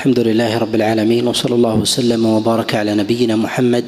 الحمد 0.00 0.18
لله 0.18 0.58
رب 0.58 0.74
العالمين 0.74 1.28
وصلى 1.28 1.54
الله 1.54 1.74
وسلم 1.74 2.26
وبارك 2.26 2.74
على 2.74 2.94
نبينا 2.94 3.36
محمد 3.36 3.84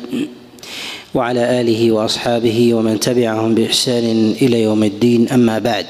وعلى 1.15 1.61
آله 1.61 1.92
وأصحابه 1.92 2.74
ومن 2.74 3.01
تبعهم 3.01 3.54
بإحسان 3.54 4.37
إلى 4.42 4.63
يوم 4.63 4.83
الدين. 4.85 5.28
أما 5.28 5.59
بعد 5.59 5.87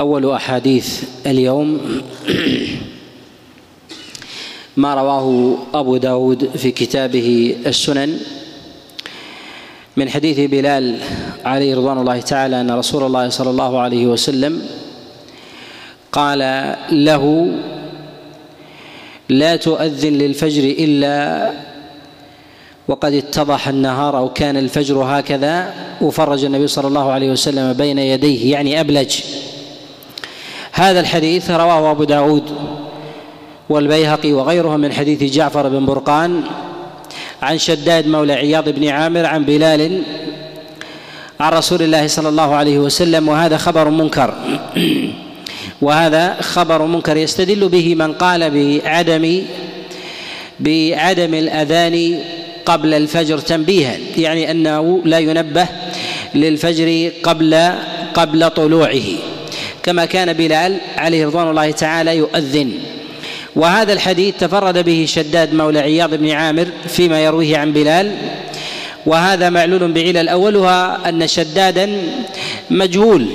أول 0.00 0.30
أحاديث 0.30 1.02
اليوم 1.26 1.78
ما 4.82 4.94
رواه 4.94 5.58
أبو 5.74 5.96
داود 5.96 6.50
في 6.56 6.70
كتابه 6.70 7.56
السنن 7.66 8.18
من 9.96 10.08
حديث 10.08 10.40
بلال 10.50 10.98
عليه 11.44 11.74
رضوان 11.74 11.98
الله 11.98 12.20
تعالى 12.20 12.60
أن 12.60 12.70
رسول 12.70 13.02
الله 13.02 13.28
صلى 13.28 13.50
الله 13.50 13.78
عليه 13.78 14.06
وسلم 14.06 14.62
قال 16.12 16.38
له 16.92 17.50
لا 19.30 19.56
تؤذن 19.56 20.12
للفجر 20.12 20.64
إلا 20.64 21.50
وقد 22.88 23.12
اتضح 23.12 23.68
النهار 23.68 24.18
أو 24.18 24.32
كان 24.32 24.56
الفجر 24.56 25.02
هكذا 25.02 25.74
وفرج 26.00 26.44
النبي 26.44 26.66
صلى 26.66 26.88
الله 26.88 27.12
عليه 27.12 27.30
وسلم 27.30 27.72
بين 27.72 27.98
يديه 27.98 28.52
يعني 28.52 28.80
أبلج. 28.80 29.20
هذا 30.72 31.00
الحديث 31.00 31.50
رواه 31.50 31.90
أبو 31.90 32.04
داود 32.04 32.42
والبيهقي 33.68 34.32
وغيرهم 34.32 34.80
من 34.80 34.92
حديث 34.92 35.22
جعفر 35.34 35.68
بن 35.68 35.86
برقان 35.86 36.42
عن 37.42 37.58
شداد 37.58 38.06
مولى 38.06 38.32
عياض 38.32 38.68
بن 38.68 38.88
عامر 38.88 39.26
عن 39.26 39.44
بلال 39.44 40.02
عن 41.40 41.52
رسول 41.52 41.82
الله 41.82 42.06
صلى 42.06 42.28
الله 42.28 42.54
عليه 42.54 42.78
وسلم 42.78 43.28
وهذا 43.28 43.56
خبر 43.56 43.90
منكر. 43.90 44.34
وهذا 45.82 46.36
خبر 46.40 46.86
منكر 46.86 47.16
يستدل 47.16 47.68
به 47.68 47.94
من 47.94 48.12
قال 48.12 48.50
بعدم 48.50 49.42
بعدم 50.60 51.34
الأذان 51.34 52.18
قبل 52.66 52.94
الفجر 52.94 53.38
تنبيها 53.38 53.96
يعني 54.16 54.50
أنه 54.50 55.02
لا 55.04 55.18
ينبه 55.18 55.66
للفجر 56.34 57.10
قبل 57.22 57.72
قبل 58.14 58.50
طلوعه 58.50 59.02
كما 59.82 60.04
كان 60.04 60.32
بلال 60.32 60.76
عليه 60.96 61.26
رضوان 61.26 61.50
الله 61.50 61.70
تعالى 61.70 62.16
يؤذن. 62.16 62.72
وهذا 63.56 63.92
الحديث 63.92 64.34
تفرد 64.36 64.78
به 64.84 65.04
شداد 65.08 65.54
مولى 65.54 65.78
عياض 65.78 66.14
بن 66.14 66.30
عامر 66.30 66.66
فيما 66.88 67.24
يرويه 67.24 67.58
عن 67.58 67.72
بلال 67.72 68.12
وهذا 69.06 69.50
معلول 69.50 69.92
بعلل 69.92 70.28
أولها 70.28 71.08
أن 71.08 71.28
شدادا 71.28 71.90
مجهول. 72.70 73.26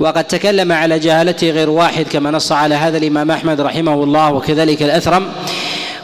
وقد 0.00 0.24
تكلم 0.24 0.72
على 0.72 0.98
جهالته 0.98 1.50
غير 1.50 1.70
واحد 1.70 2.06
كما 2.08 2.30
نص 2.30 2.52
على 2.52 2.74
هذا 2.74 2.98
الإمام 2.98 3.30
أحمد 3.30 3.60
رحمه 3.60 4.04
الله 4.04 4.32
وكذلك 4.32 4.82
الأثرم 4.82 5.26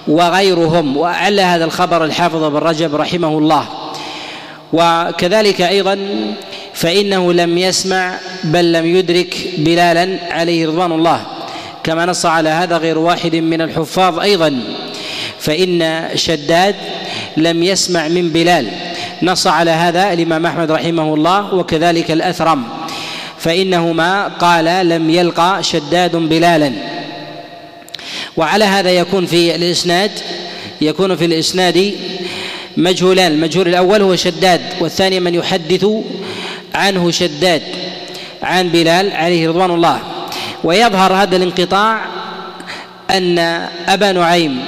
وغيرهم 0.09 0.97
وأعل 0.97 1.41
هذا 1.41 1.65
الخبر 1.65 2.05
الحافظ 2.05 2.45
بن 2.45 2.57
رجب 2.57 2.95
رحمه 2.95 3.39
الله. 3.39 3.65
وكذلك 4.73 5.61
أيضا 5.61 5.99
فإنه 6.75 7.33
لم 7.33 7.59
يسمع 7.59 8.15
بل 8.45 8.73
لم 8.73 8.87
يدرك 8.87 9.37
بلالا 9.59 10.19
عليه 10.31 10.67
رضوان 10.67 10.93
الله. 10.93 11.21
كما 11.85 12.07
نص 12.07 12.27
على 12.27 12.49
هذا 12.49 12.77
غير 12.77 12.99
واحد 12.99 13.37
من 13.37 13.61
الحفاظ 13.61 14.19
أيضا. 14.19 14.61
فإن 15.39 16.05
شداد 16.15 16.75
لم 17.37 17.63
يسمع 17.63 18.09
من 18.09 18.29
بلال. 18.29 18.69
نص 19.23 19.47
على 19.47 19.71
هذا 19.71 20.13
الإمام 20.13 20.47
أحمد 20.47 20.71
رحمه 20.71 21.15
الله 21.15 21.55
وكذلك 21.55 22.11
الأثرم. 22.11 22.76
فإنهما 23.47 24.29
قال 24.29 24.89
لم 24.89 25.11
يلقى 25.11 25.63
شداد 25.63 26.17
بلالا. 26.17 26.73
وعلى 28.37 28.65
هذا 28.65 28.91
يكون 28.91 29.27
في 29.27 29.55
الإسناد 29.55 30.11
يكون 30.81 31.17
في 31.17 31.25
الإسناد 31.25 31.95
مجهولان. 32.77 33.33
المجهول 33.33 33.69
الأول 33.69 34.03
هو 34.03 34.17
شداد 34.17 34.61
والثاني 34.81 35.21
من 35.21 35.35
يحدث 35.35 35.87
عنه 36.75 37.11
شداد 37.11 37.63
عن 38.43 38.69
بلال 38.69 39.13
عليه 39.13 39.49
رضوان 39.49 39.71
الله. 39.71 39.99
ويظهر 40.65 41.13
هذا 41.13 41.37
الانقطاع 41.37 42.05
أن 43.11 43.39
أبا 43.89 44.13
نعيم 44.13 44.59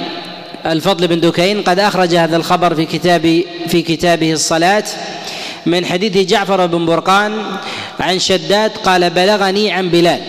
الفضل 0.65 1.07
بن 1.07 1.19
دكين 1.19 1.61
قد 1.61 1.79
أخرج 1.79 2.15
هذا 2.15 2.37
الخبر 2.37 2.75
في 2.75 2.85
كتاب 2.85 3.43
في 3.67 3.81
كتابه 3.81 4.33
الصلاة 4.33 4.83
من 5.65 5.85
حديث 5.85 6.17
جعفر 6.17 6.65
بن 6.65 6.85
برقان 6.85 7.33
عن 7.99 8.19
شداد 8.19 8.71
قال 8.71 9.09
بلغني 9.09 9.71
عن 9.71 9.89
بلال. 9.89 10.19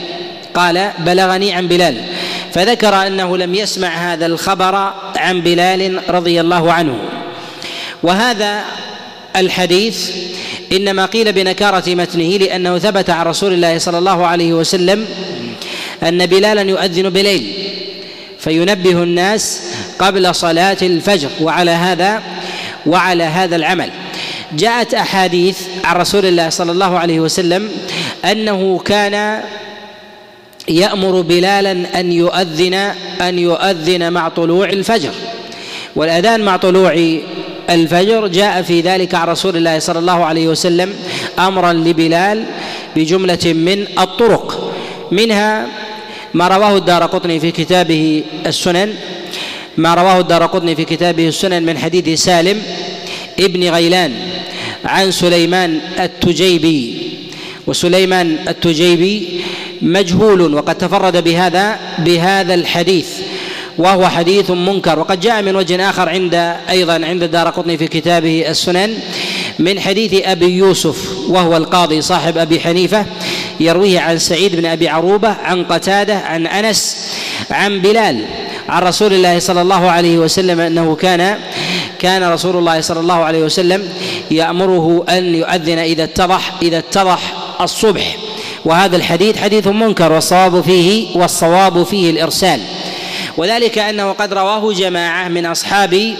قال 0.54 0.91
بلغني 0.98 1.52
عن 1.52 1.68
بلال. 1.68 2.04
فذكر 2.52 3.06
أنه 3.06 3.36
لم 3.36 3.54
يسمع 3.54 3.88
هذا 3.88 4.26
الخبر 4.26 4.92
عن 5.16 5.41
بلال 5.41 6.00
رضي 6.08 6.41
الله 6.41 6.72
عنه. 6.72 6.98
وهذا 8.02 8.64
الحديث 9.36 10.10
إنما 10.72 11.06
قيل 11.06 11.32
بنكارة 11.32 11.94
متنه 11.94 12.36
لأنه 12.36 12.78
ثبت 12.78 13.10
عن 13.10 13.26
رسول 13.26 13.52
الله 13.52 13.78
صلى 13.78 13.98
الله 13.98 14.26
عليه 14.26 14.52
وسلم 14.52 15.06
أن 16.02 16.26
بلالا 16.26 16.62
يؤذن 16.62 17.10
بليل 17.10 17.52
فينبه 18.38 19.02
الناس 19.02 19.62
قبل 19.98 20.34
صلاة 20.34 20.76
الفجر 20.82 21.28
وعلى 21.41 21.70
هذا 21.70 22.22
وعلى 22.86 23.24
هذا 23.24 23.56
العمل. 23.56 23.91
جاءت 24.52 24.94
أحاديث 24.94 25.58
عن 25.84 25.96
رسول 25.96 26.26
الله 26.26 26.48
صلى 26.48 26.72
الله 26.72 26.98
عليه 26.98 27.20
وسلم 27.20 27.68
أنه 28.24 28.78
كان 28.78 29.42
يأمر 30.68 31.20
بلالا 31.20 32.00
أن 32.00 32.12
يؤذن 32.12 32.74
أن 33.20 33.38
يؤذن 33.38 34.12
مع 34.12 34.28
طلوع 34.28 34.68
الفجر. 34.68 35.12
والأذان 35.96 36.40
مع 36.40 36.56
طلوع 36.56 37.18
الفجر 37.70 38.26
جاء 38.26 38.62
في 38.62 38.80
ذلك 38.80 39.14
عن 39.14 39.28
رسول 39.28 39.56
الله 39.56 39.78
صلى 39.78 39.98
الله 39.98 40.24
عليه 40.24 40.48
وسلم 40.48 40.94
أمرا 41.38 41.72
لبلال 41.72 42.44
بجملة 42.96 43.44
من 43.44 43.86
الطرق. 43.98 44.72
منها 45.12 45.66
ما 46.34 46.48
رواه 46.48 46.76
الدار 46.76 47.06
قطني 47.06 47.40
في 47.40 47.50
كتابه 47.50 48.24
السنن 48.46 48.94
ما 49.76 49.94
رواه 49.94 50.20
الدار 50.20 50.46
قطني 50.46 50.76
في 50.76 50.84
كتابه 50.84 51.28
السنن 51.28 51.62
من 51.62 51.78
حديث 51.78 52.22
سالم 52.22 52.62
ابن 53.38 53.68
غيلان. 53.68 54.29
عن 54.84 55.10
سليمان 55.10 55.80
التجيبي. 56.00 57.10
وسليمان 57.66 58.36
التجيبي 58.48 59.41
مجهول 59.82 60.54
وقد 60.54 60.74
تفرد 60.74 61.24
بهذا 61.24 61.78
بهذا 61.98 62.54
الحديث 62.54 63.08
وهو 63.78 64.08
حديث 64.08 64.50
منكر. 64.50 64.98
وقد 64.98 65.20
جاء 65.20 65.42
من 65.42 65.56
وجه 65.56 65.91
آخر 65.91 66.08
عند 66.08 66.34
أيضا 66.70 66.92
عند 66.92 67.22
الدار 67.22 67.48
قطني 67.48 67.78
في 67.78 67.88
كتابه 67.88 68.44
السنن 68.48 68.94
من 69.58 69.80
حديث 69.80 70.14
أبي 70.24 70.46
يوسف 70.46 71.18
وهو 71.28 71.56
القاضي 71.56 72.02
صاحب 72.02 72.38
أبي 72.38 72.60
حنيفة 72.60 73.06
يرويه 73.60 74.00
عن 74.00 74.18
سعيد 74.18 74.56
بن 74.56 74.66
أبي 74.66 74.88
عروبة 74.88 75.28
عن 75.28 75.64
قتادة 75.64 76.14
عن 76.14 76.47
أنس 76.47 76.97
عن 77.50 77.80
بلال 77.80 78.24
عن 78.68 78.82
رسول 78.82 79.12
الله 79.12 79.38
صلى 79.38 79.62
الله 79.62 79.91
عليه 79.91 80.18
وسلم 80.18 80.60
أنه 80.60 80.94
كان 80.94 81.38
كان 82.00 82.24
رسول 82.24 82.56
الله 82.56 82.80
صلى 82.80 83.00
الله 83.00 83.14
عليه 83.14 83.42
وسلم 83.42 83.88
يأمره 84.30 85.04
أن 85.08 85.34
يؤذن 85.34 85.78
إذا 85.78 86.04
اتضح 86.04 86.52
إذا 86.62 86.78
اتضح 86.78 87.32
الصبح. 87.60 88.16
وهذا 88.64 88.96
الحديث 88.96 89.38
حديث 89.38 89.66
منكر 89.66 90.12
والصواب 90.12 90.60
فيه 90.60 91.16
والصواب 91.16 91.82
فيه 91.82 92.10
الإرسال. 92.10 92.60
وذلك 93.36 93.78
أنه 93.78 94.12
قد 94.12 94.32
رواه 94.32 94.72
جماعة 94.72 95.28
من 95.28 95.46
اصحاب 95.46 96.14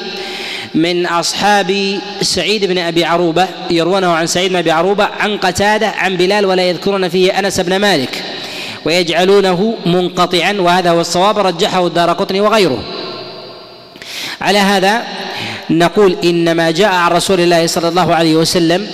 من 0.75 1.07
أصحاب 1.07 1.99
سعيد 2.23 2.65
بن 2.65 2.79
أبي 2.79 3.05
عروبة 3.05 3.49
يروونه 3.71 4.13
عن 4.13 4.27
سعيد 4.27 4.51
بن 4.51 4.57
أبي 4.57 4.71
عروبة 4.71 5.05
عن 5.05 5.39
قتادة 5.39 5.89
عن 5.89 6.17
بلال 6.17 6.47
ولا 6.47 6.63
يذكرون 6.63 7.09
فيه 7.09 7.39
أنس 7.39 7.61
بن 7.61 7.77
مالك. 7.77 8.23
ويجعلونه 8.85 9.75
منقطعا 9.87 10.53
وهذا 10.59 10.91
هو 10.91 11.01
الصواب 11.01 11.39
رجحه 11.39 11.87
الدار 11.87 12.13
قطني 12.13 12.41
وغيره. 12.41 12.79
على 14.41 14.59
هذا 14.59 15.03
نقول 15.71 16.17
إنما 16.25 16.71
جاء 16.71 16.93
عن 16.93 17.11
رسول 17.11 17.41
الله 17.41 17.67
صلى 17.67 17.89
الله 17.89 18.15
عليه 18.15 18.35
وسلم 18.35 18.87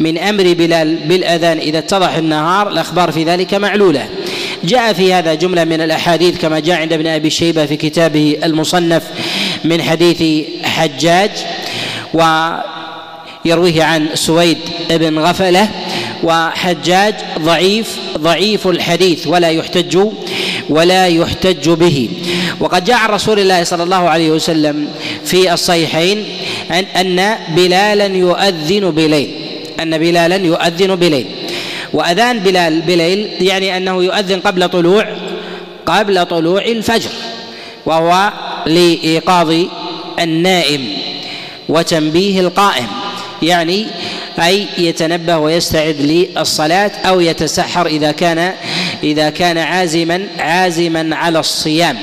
من 0.00 0.18
أمر 0.18 0.52
بلال 0.52 0.96
بالأذان 0.96 1.58
إذا 1.58 1.78
اتضح 1.78 2.14
النهار 2.14 2.68
الأخبار 2.68 3.12
في 3.12 3.24
ذلك 3.24 3.54
معلولة. 3.54 4.08
جاء 4.64 4.92
في 4.92 5.14
هذا 5.14 5.34
جملة 5.34 5.64
من 5.64 5.80
الأحاديث 5.80 6.38
كما 6.38 6.60
جاء 6.60 6.80
عند 6.80 6.92
ابن 6.92 7.06
أبي 7.06 7.30
شيبة 7.30 7.66
في 7.66 7.76
كتابه 7.76 8.38
المصنف 8.44 9.02
من 9.64 9.82
حديث 9.82 10.46
حجاج 10.64 11.30
ويرويه 12.14 13.84
عن 13.84 14.08
سويد 14.14 14.58
بن 14.90 15.18
غفلة 15.18 15.68
وحجاج 16.22 17.14
ضعيف 17.38 17.96
ضعيف 18.18 18.66
الحديث 18.66 19.26
ولا 19.26 19.50
يحتج 19.50 19.98
ولا 20.68 21.06
يحتج 21.06 21.70
به. 21.70 22.08
وقد 22.60 22.84
جاء 22.84 22.96
عن 22.96 23.10
رسول 23.10 23.38
الله 23.38 23.64
صلى 23.64 23.82
الله 23.82 24.08
عليه 24.08 24.30
وسلم 24.30 24.88
في 25.24 25.52
الصحيحين 25.52 26.24
ان 26.70 27.34
بلالا 27.48 28.06
يؤذن 28.06 28.90
بليل. 28.90 29.30
أن 29.80 29.98
بلالا 29.98 30.36
يؤذن 30.36 30.94
بليل. 30.94 31.26
وأذان 31.92 32.38
بلال 32.38 32.80
بليل 32.80 33.28
يعني 33.40 33.76
أنه 33.76 34.04
يؤذن 34.04 34.40
قبل 34.40 34.68
طلوع 34.68 35.06
قبل 35.86 36.26
طلوع 36.26 36.62
الفجر. 36.62 37.10
وهو 37.86 38.32
لإيقاظ 38.66 39.54
النائم 40.18 40.88
وتنبيه 41.68 42.40
القائم. 42.40 42.86
يعني 43.42 43.86
أي 44.38 44.66
يتنبه 44.78 45.38
ويستعد 45.38 45.96
للصلاة 46.00 46.90
أو 47.04 47.20
يتسحر 47.20 47.86
إذا 47.86 48.12
كان 48.12 48.52
إذا 49.02 49.30
كان 49.30 49.58
عازما 49.58 50.26
عازما 50.38 51.16
على 51.16 51.38
الصيام. 51.38 51.98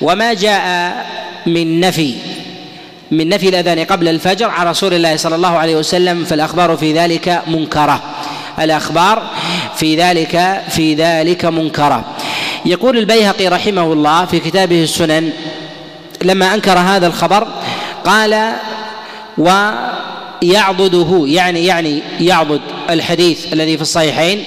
وما 0.00 0.34
جاء 0.34 1.06
من 1.46 1.80
نفي 1.80 2.14
من 3.10 3.28
نفي 3.28 3.48
الأذان 3.48 3.84
قبل 3.84 4.08
الفجر 4.08 4.50
عن 4.50 4.66
رسول 4.66 4.94
الله 4.94 5.16
صلى 5.16 5.34
الله 5.34 5.58
عليه 5.58 5.76
وسلم 5.76 6.24
فالأخبار 6.24 6.76
في 6.76 6.92
ذلك 6.92 7.42
منكرة. 7.46 8.02
الأخبار 8.60 9.22
في 9.76 9.96
ذلك 9.96 10.62
في 10.68 10.94
ذلك 10.94 11.44
منكرة. 11.44 12.04
يقول 12.64 12.98
البيهقي 12.98 13.48
رحمه 13.48 13.92
الله 13.92 14.24
في 14.24 14.40
كتابه 14.40 14.82
السنن 14.82 15.30
لما 16.22 16.54
أنكر 16.54 16.78
هذا 16.78 17.06
الخبر 17.06 17.48
قال 18.04 18.52
ويعضده 19.38 21.24
يعني 21.26 21.66
يعني 21.66 22.02
يعضد 22.20 22.60
الحديث 22.90 23.52
الذي 23.52 23.76
في 23.76 23.82
الصحيحين. 23.82 24.44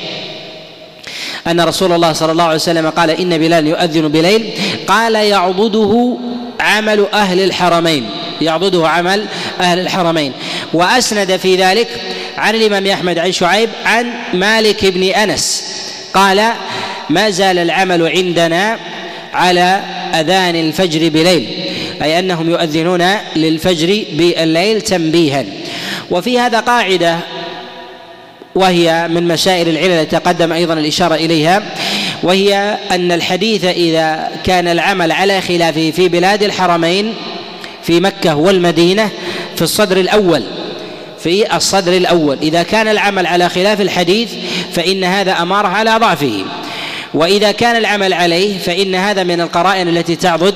أن 1.52 1.62
رسول 1.62 1.92
الله 1.92 2.14
صلى 2.14 2.32
الله 2.32 2.44
عليه 2.44 2.56
وسلم 2.56 2.90
قال 2.90 3.10
إن 3.10 3.38
بلال 3.38 3.68
يؤذن 3.68 4.08
بليل 4.08 4.50
قال 4.88 5.16
يعضده 5.16 6.18
عمل 6.60 7.06
أهل 7.14 7.40
الحرمين 7.40 8.10
يعضده 8.42 8.88
عمل 8.88 9.26
أهل 9.60 9.80
الحرمين. 9.80 10.34
وأسند 10.74 11.38
في 11.38 11.56
ذلك 11.56 11.88
عن 12.38 12.56
الإمام 12.56 12.88
أحمد 12.88 13.20
عن 13.20 13.32
شعيب 13.32 13.70
عن 13.86 14.12
مالك 14.34 14.86
بن 14.86 15.04
أنس 15.04 15.64
قال 16.14 16.42
ما 17.10 17.30
زال 17.30 17.58
العمل 17.58 18.08
عندنا 18.08 18.80
على 19.34 19.82
أذان 20.14 20.56
الفجر 20.56 21.10
بليل 21.10 21.48
أي 22.02 22.20
أنهم 22.20 22.50
يؤذنون 22.50 23.08
للفجر 23.36 24.04
بالليل 24.14 24.82
تنبيها. 24.82 25.46
وفي 26.12 26.40
هذا 26.40 26.60
قاعدة 26.60 27.20
وهي 28.60 29.08
من 29.08 29.28
مسائل 29.28 29.70
العلل 29.70 29.92
التي 29.92 30.20
تقدم 30.20 30.52
أيضا 30.52 30.74
الإشارة 30.74 31.16
إليها 31.16 31.64
وهي 32.24 32.78
أن 32.92 33.12
الحديث 33.12 33.66
إذا 33.66 34.32
كان 34.44 34.68
العمل 34.68 35.12
على 35.12 35.42
خلافه 35.42 35.92
في 35.92 36.10
بلاد 36.10 36.44
الحرمين 36.44 37.14
في 37.84 38.00
مكة 38.00 38.36
والمدينة 38.36 39.10
في 39.56 39.62
الصدر 39.62 39.98
الأول 39.98 40.44
في 41.24 41.56
الصدر 41.56 41.98
الأول. 41.98 42.38
إذا 42.42 42.64
كان 42.64 42.88
العمل 42.88 43.28
على 43.28 43.50
خلاف 43.50 43.82
الحديث 43.82 44.30
فإن 44.74 45.04
هذا 45.04 45.32
أمارة 45.32 45.68
على 45.68 45.98
ضعفه. 45.98 46.44
وإذا 47.14 47.52
كان 47.52 47.76
العمل 47.76 48.14
عليه 48.14 48.58
فإن 48.58 48.96
هذا 48.96 49.24
من 49.24 49.42
القرائن 49.42 49.88
التي 49.88 50.16
تعضد 50.16 50.56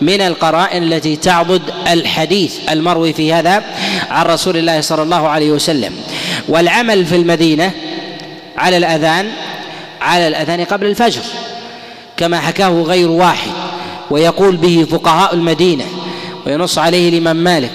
من 0.00 0.20
القرائن 0.20 0.82
التي 0.82 1.16
تعضد 1.16 1.62
الحديث 1.88 2.54
المروي 2.70 3.12
في 3.12 3.32
هذا 3.32 3.62
عن 4.10 4.26
رسول 4.26 4.56
الله 4.56 4.80
صلى 4.80 5.02
الله 5.02 5.28
عليه 5.28 5.50
وسلم. 5.50 5.92
والعمل 6.48 7.06
في 7.06 7.16
المدينة 7.16 7.70
على 8.56 8.76
الأذان 8.76 9.30
على 10.00 10.28
الأذان 10.28 10.64
قبل 10.64 10.86
الفجر 10.86 11.22
كما 12.16 12.40
حكاه 12.40 12.82
غير 12.82 13.10
واحد 13.10 13.50
ويقول 14.10 14.56
به 14.56 14.86
فقهاء 14.90 15.34
المدينة 15.34 15.84
وينص 16.46 16.78
عليه 16.78 17.08
الإمام 17.08 17.36
مالك. 17.36 17.70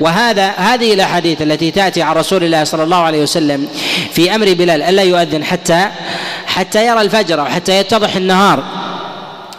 وهذا 0.00 0.46
هذه 0.48 0.94
الأحاديث 0.94 1.42
التي 1.42 1.70
تأتي 1.70 2.02
عن 2.02 2.16
رسول 2.16 2.44
الله 2.44 2.64
صلى 2.64 2.82
الله 2.82 2.96
عليه 2.96 3.22
وسلم 3.22 3.68
في 4.12 4.34
أمر 4.34 4.52
بلال 4.52 4.82
ألا 4.82 5.02
يؤذن 5.02 5.44
حتى 5.44 5.88
حتى 6.46 6.86
يرى 6.86 7.00
الفجر 7.00 7.40
أو 7.40 7.44
حتى 7.44 7.80
يتضح 7.80 8.16
النهار 8.16 8.62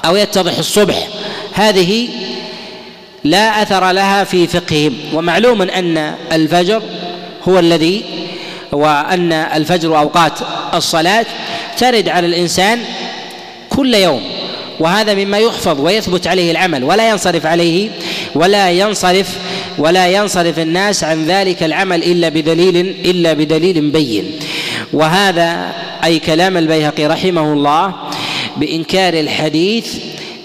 أو 0.06 0.16
يتضح 0.16 0.58
الصبح. 0.58 1.08
هذه 1.54 2.10
لا 3.24 3.62
أثر 3.62 3.92
لها 3.92 4.24
في 4.24 4.48
فقههم. 4.48 4.94
ومعلوم 5.14 5.62
أن 5.62 6.16
الفجر 6.32 6.82
هو 7.48 7.60
الذي 7.60 8.21
وأن 8.72 9.34
الفجر 9.34 9.92
واوقات 9.92 10.40
الصلاة 10.74 11.26
ترد 11.78 12.10
على 12.10 12.28
الإنسان 12.28 12.80
كل 13.70 13.96
يوم 13.96 14.22
وهذا 14.80 15.14
مما 15.14 15.38
يحفظ 15.38 15.80
ويثبت 15.80 16.28
عليه 16.28 16.52
العمل 16.52 16.84
ولا 16.84 17.10
ينصرف 17.10 17.46
عليه 17.46 17.90
ولا 18.36 18.72
ينصرف 18.72 19.38
ولا 19.78 20.08
ينصرف 20.08 20.60
الناس 20.60 21.04
عن 21.04 21.26
ذلك 21.26 21.64
العمل 21.64 22.04
إلا 22.04 22.30
بدليل 22.30 22.78
إلا 23.06 23.34
بدليل 23.34 23.92
بين. 23.92 24.32
وهذا 24.94 25.72
أي 26.04 26.20
كلام 26.20 26.58
البيهقي 26.58 27.06
رحمه 27.06 27.54
الله 27.54 27.94
بإنكار 28.58 29.14
الحديث 29.14 29.96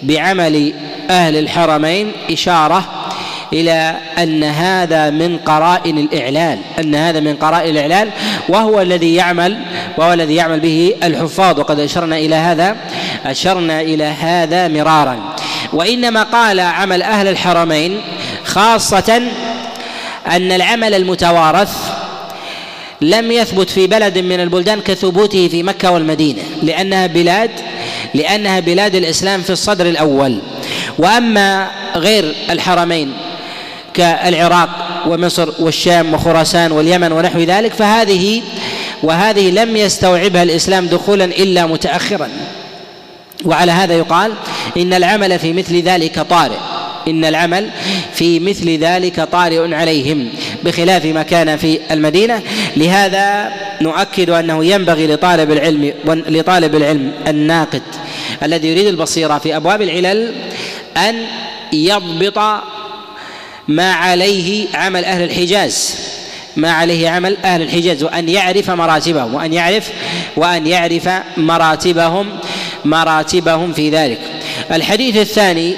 بعمل 0.03 0.73
أهل 1.11 1.37
الحرمين 1.37 2.13
إشارة 2.31 2.85
إلى 3.53 3.97
أن 4.19 4.45
هذا 4.45 5.11
من 5.11 5.39
قرائن 5.39 5.99
الإعلان 5.99 6.59
أن 6.79 6.95
هذا 6.95 7.21
من 7.21 7.37
قرائن 7.37 7.71
الإعلان 7.71 8.11
وهو 8.49 8.81
الذي 8.81 9.15
يعمل 9.15 9.59
وهو 9.99 10.13
الذي 10.13 10.35
يعمل 10.35 10.61
به 10.61 10.95
الحفاظ. 11.03 11.61
وقد 11.61 11.81
أشرنا 11.81 12.19
إلى 12.19 12.35
هذا 12.35 12.77
أشرنا 13.27 13.81
إلى 13.81 14.05
هذا 14.05 14.69
مرارا. 14.69 15.35
وإنما 15.73 16.23
قال 16.23 16.61
عمل 16.61 17.03
أهل 17.03 17.29
الحرمين 17.29 18.01
خاصة 18.45 19.23
أن 20.27 20.53
العمل 20.53 20.95
المتوارث 20.95 21.77
لم 23.01 23.33
يثبت 23.33 23.71
في 23.71 23.87
بلد 23.87 24.19
من 24.19 24.41
البلدان 24.41 24.81
كثبوته 24.81 25.49
في 25.49 25.63
مكة 25.63 25.91
والمدينة 25.91 26.43
لأنها 26.63 27.07
بلاد 27.07 27.51
لأنها 28.15 28.61
بلاد 28.61 28.95
الإسلام 28.95 29.43
في 29.43 29.51
الصدر 29.51 29.87
الأول. 29.87 30.39
وأما 30.99 31.71
غير 31.97 32.35
الحرمين 32.51 33.13
كالعراق 33.97 34.69
ومصر 35.07 35.49
والشام 35.59 36.15
وخراسان 36.15 36.73
واليمن 36.73 37.13
ونحو 37.13 37.39
ذلك 37.39 37.73
فهذه 37.73 38.43
وهذه 39.03 39.51
لم 39.51 39.77
يستوعبها 39.77 40.43
الإسلام 40.43 40.87
دخولا 40.87 41.25
إلا 41.25 41.67
متاخرا. 41.67 42.29
وعلى 43.45 43.73
هذا 43.73 43.95
يقال 43.95 44.33
إن 44.77 44.95
العمل 44.95 45.39
في 45.39 45.53
مثل 45.53 45.83
ذلك 45.83 46.21
طارئ. 46.21 46.57
إن 47.09 47.25
العمل 47.25 47.71
في 48.15 48.41
مثل 48.41 48.79
ذلك 48.79 49.21
طارئ 49.21 49.75
عليهم 49.75 50.29
بخلاف 50.65 51.05
ما 51.05 51.23
كان 51.23 51.57
في 51.57 51.79
المدينة. 51.91 52.43
لهذا 52.77 53.53
نؤكد 53.81 54.31
أنه 54.31 54.65
ينبغي 54.65 55.07
لطالب 55.07 55.51
العلم 55.51 55.93
لطالب 56.07 56.75
العلم 56.75 57.13
الناقد 57.29 57.83
الذي 58.43 58.69
يريد 58.69 58.87
البصيرة 58.87 59.39
في 59.39 59.57
أبواب 59.57 59.83
العلل 59.83 60.35
أن 60.97 61.25
يضبط 61.73 62.39
ما 63.69 63.93
عليه 63.93 64.67
عمل 64.75 65.05
أهل 65.05 65.23
الحجاز. 65.23 65.95
ما 66.57 66.73
عليه 66.73 67.09
عمل 67.09 67.37
أهل 67.45 67.63
الحجاز. 67.63 68.03
وأن 68.03 68.29
يعرف 68.29 68.71
مراتبهم 68.71 69.35
وأن 69.35 69.53
يعرف 69.53 69.91
وأن 70.37 70.67
يعرف 70.67 71.09
مراتبهم 71.37 72.39
مراتبهم 72.85 73.73
في 73.73 73.91
ذلك. 73.91 74.21
الحديث 74.73 75.17
الثاني 75.17 75.75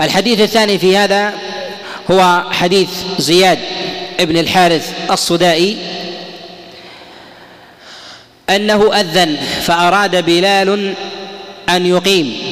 الحديث 0.00 0.40
الثاني 0.40 0.78
في 0.78 0.96
هذا 0.96 1.34
هو 2.10 2.44
حديث 2.50 2.88
زياد 3.18 3.58
ابن 4.20 4.36
الحارث 4.36 4.92
الصدائي. 5.10 5.76
أنه 8.50 8.94
أذن 9.00 9.36
فأراد 9.62 10.24
بلال 10.24 10.94
أن 11.68 11.86
يقيم. 11.86 12.47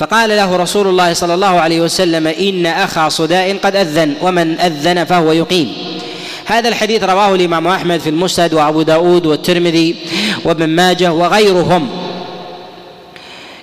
فقال 0.00 0.30
له 0.30 0.56
رسول 0.56 0.86
الله 0.86 1.12
صلى 1.12 1.34
الله 1.34 1.60
عليه 1.60 1.80
وسلم 1.80 2.26
إن 2.26 2.66
أخا 2.66 3.08
صداء 3.08 3.56
قد 3.56 3.76
أذن 3.76 4.14
ومن 4.22 4.60
أذن 4.60 5.04
فهو 5.04 5.32
يقيم. 5.32 5.72
هذا 6.44 6.68
الحديث 6.68 7.02
رواه 7.04 7.34
الإمام 7.34 7.66
أحمد 7.66 8.00
في 8.00 8.10
المسند 8.10 8.54
وأبو 8.54 8.82
داود 8.82 9.26
والترمذي 9.26 9.96
وابن 10.44 10.66
ماجه 10.66 11.12
وغيرهم. 11.12 11.88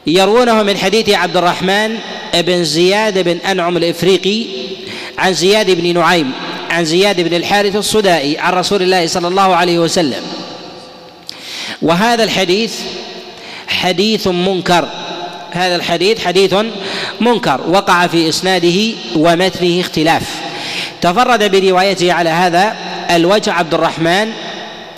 يروونه 0.08 0.63
من 0.63 0.77
حديث 0.77 1.10
عبد 1.10 1.38
الرحمن 1.38 1.98
بن 2.34 2.63
زياد 2.63 3.20
بن 3.20 3.38
أنعم 3.38 3.77
الإفريقي 3.77 4.44
عن 5.17 5.34
زياد 5.34 5.72
بن 5.72 5.94
نعيم 5.94 6.32
عن 6.70 6.86
زياد 6.86 7.22
بن 7.22 7.34
الحارث 7.34 7.75
الصدائي 7.75 8.38
عن 8.38 8.53
رسول 8.53 8.82
الله 8.82 9.08
صلى 9.08 9.27
الله 9.27 9.56
عليه 9.56 9.79
وسلم. 9.79 10.22
وهذا 11.82 12.24
الحديث 12.24 12.74
حديث 13.67 14.27
منكر. 14.27 14.88
هذا 15.58 15.76
الحديث 15.76 16.26
حديث 16.26 16.56
منكر 17.22 17.62
وقع 17.68 18.08
في 18.08 18.30
إسناده 18.30 18.94
ومتنه 19.16 19.82
اختلاف. 19.82 20.24
تفرد 21.02 21.52
بروايته 21.52 22.14
على 22.14 22.30
هذا 22.30 22.76
الوجه 23.12 23.54
عبد 23.54 23.74
الرحمن 23.74 24.32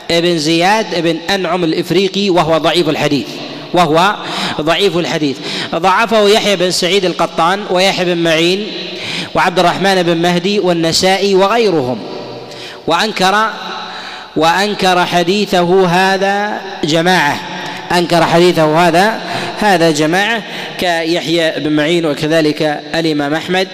بن 0.10 0.38
زياد 0.38 1.02
بن 1.02 1.18
أنعم 1.30 1.64
الإفريقي 1.64 2.30
وهو 2.30 2.58
ضعيف 2.58 2.90
الحديث 2.90 3.28
وهو 3.74 4.16
ضعيف 4.62 4.98
الحديث. 4.98 5.38
ضعفه 5.76 6.30
يحيى 6.30 6.56
بن 6.56 6.72
سعيد 6.72 7.06
القطان 7.06 7.60
ويحيى 7.70 8.06
بن 8.06 8.18
معين 8.18 8.68
وعبد 9.36 9.60
الرحمن 9.60 10.04
بن 10.04 10.18
مهدي 10.18 10.60
والنسائي 10.60 11.36
وغيرهم. 11.36 12.00
وأنكر 12.88 13.50
وأنكر 14.36 15.06
حديثه 15.06 15.88
هذا 15.88 16.62
جماعة. 16.84 17.40
أنكر 17.92 18.26
حديثه 18.26 18.88
هذا 18.88 19.22
هذا 19.60 19.92
جماعة 19.92 20.44
كيحيى 20.78 21.60
بن 21.60 21.72
معين 21.72 22.06
وكذلك 22.06 22.62
الإمام 22.96 23.34
أحمد 23.34 23.68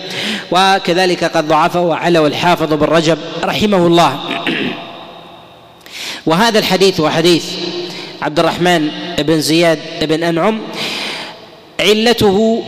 وكذلك 0.51 1.23
قد 1.23 1.47
ضعفه 1.47 1.81
وعلو 1.81 2.27
الحافظ 2.27 2.73
بن 2.73 2.85
رجب 2.85 3.17
رحمه 3.43 3.87
الله. 3.87 4.19
وهذا 6.25 6.59
الحديث 6.59 6.99
هو 6.99 7.09
حديث 7.09 7.45
عبد 8.21 8.39
الرحمن 8.39 8.89
بن 9.19 9.41
زياد 9.41 9.79
بن 10.01 10.23
أنعم. 10.23 10.61
علته 11.79 12.63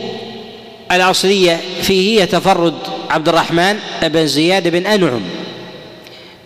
الأصلية 0.92 1.60
فيه 1.82 2.20
هي 2.20 2.26
تفرد 2.26 2.74
عبد 3.10 3.28
الرحمن 3.28 3.78
بن 4.02 4.26
زياد 4.26 4.68
بن 4.68 4.86
أنعم 4.86 5.22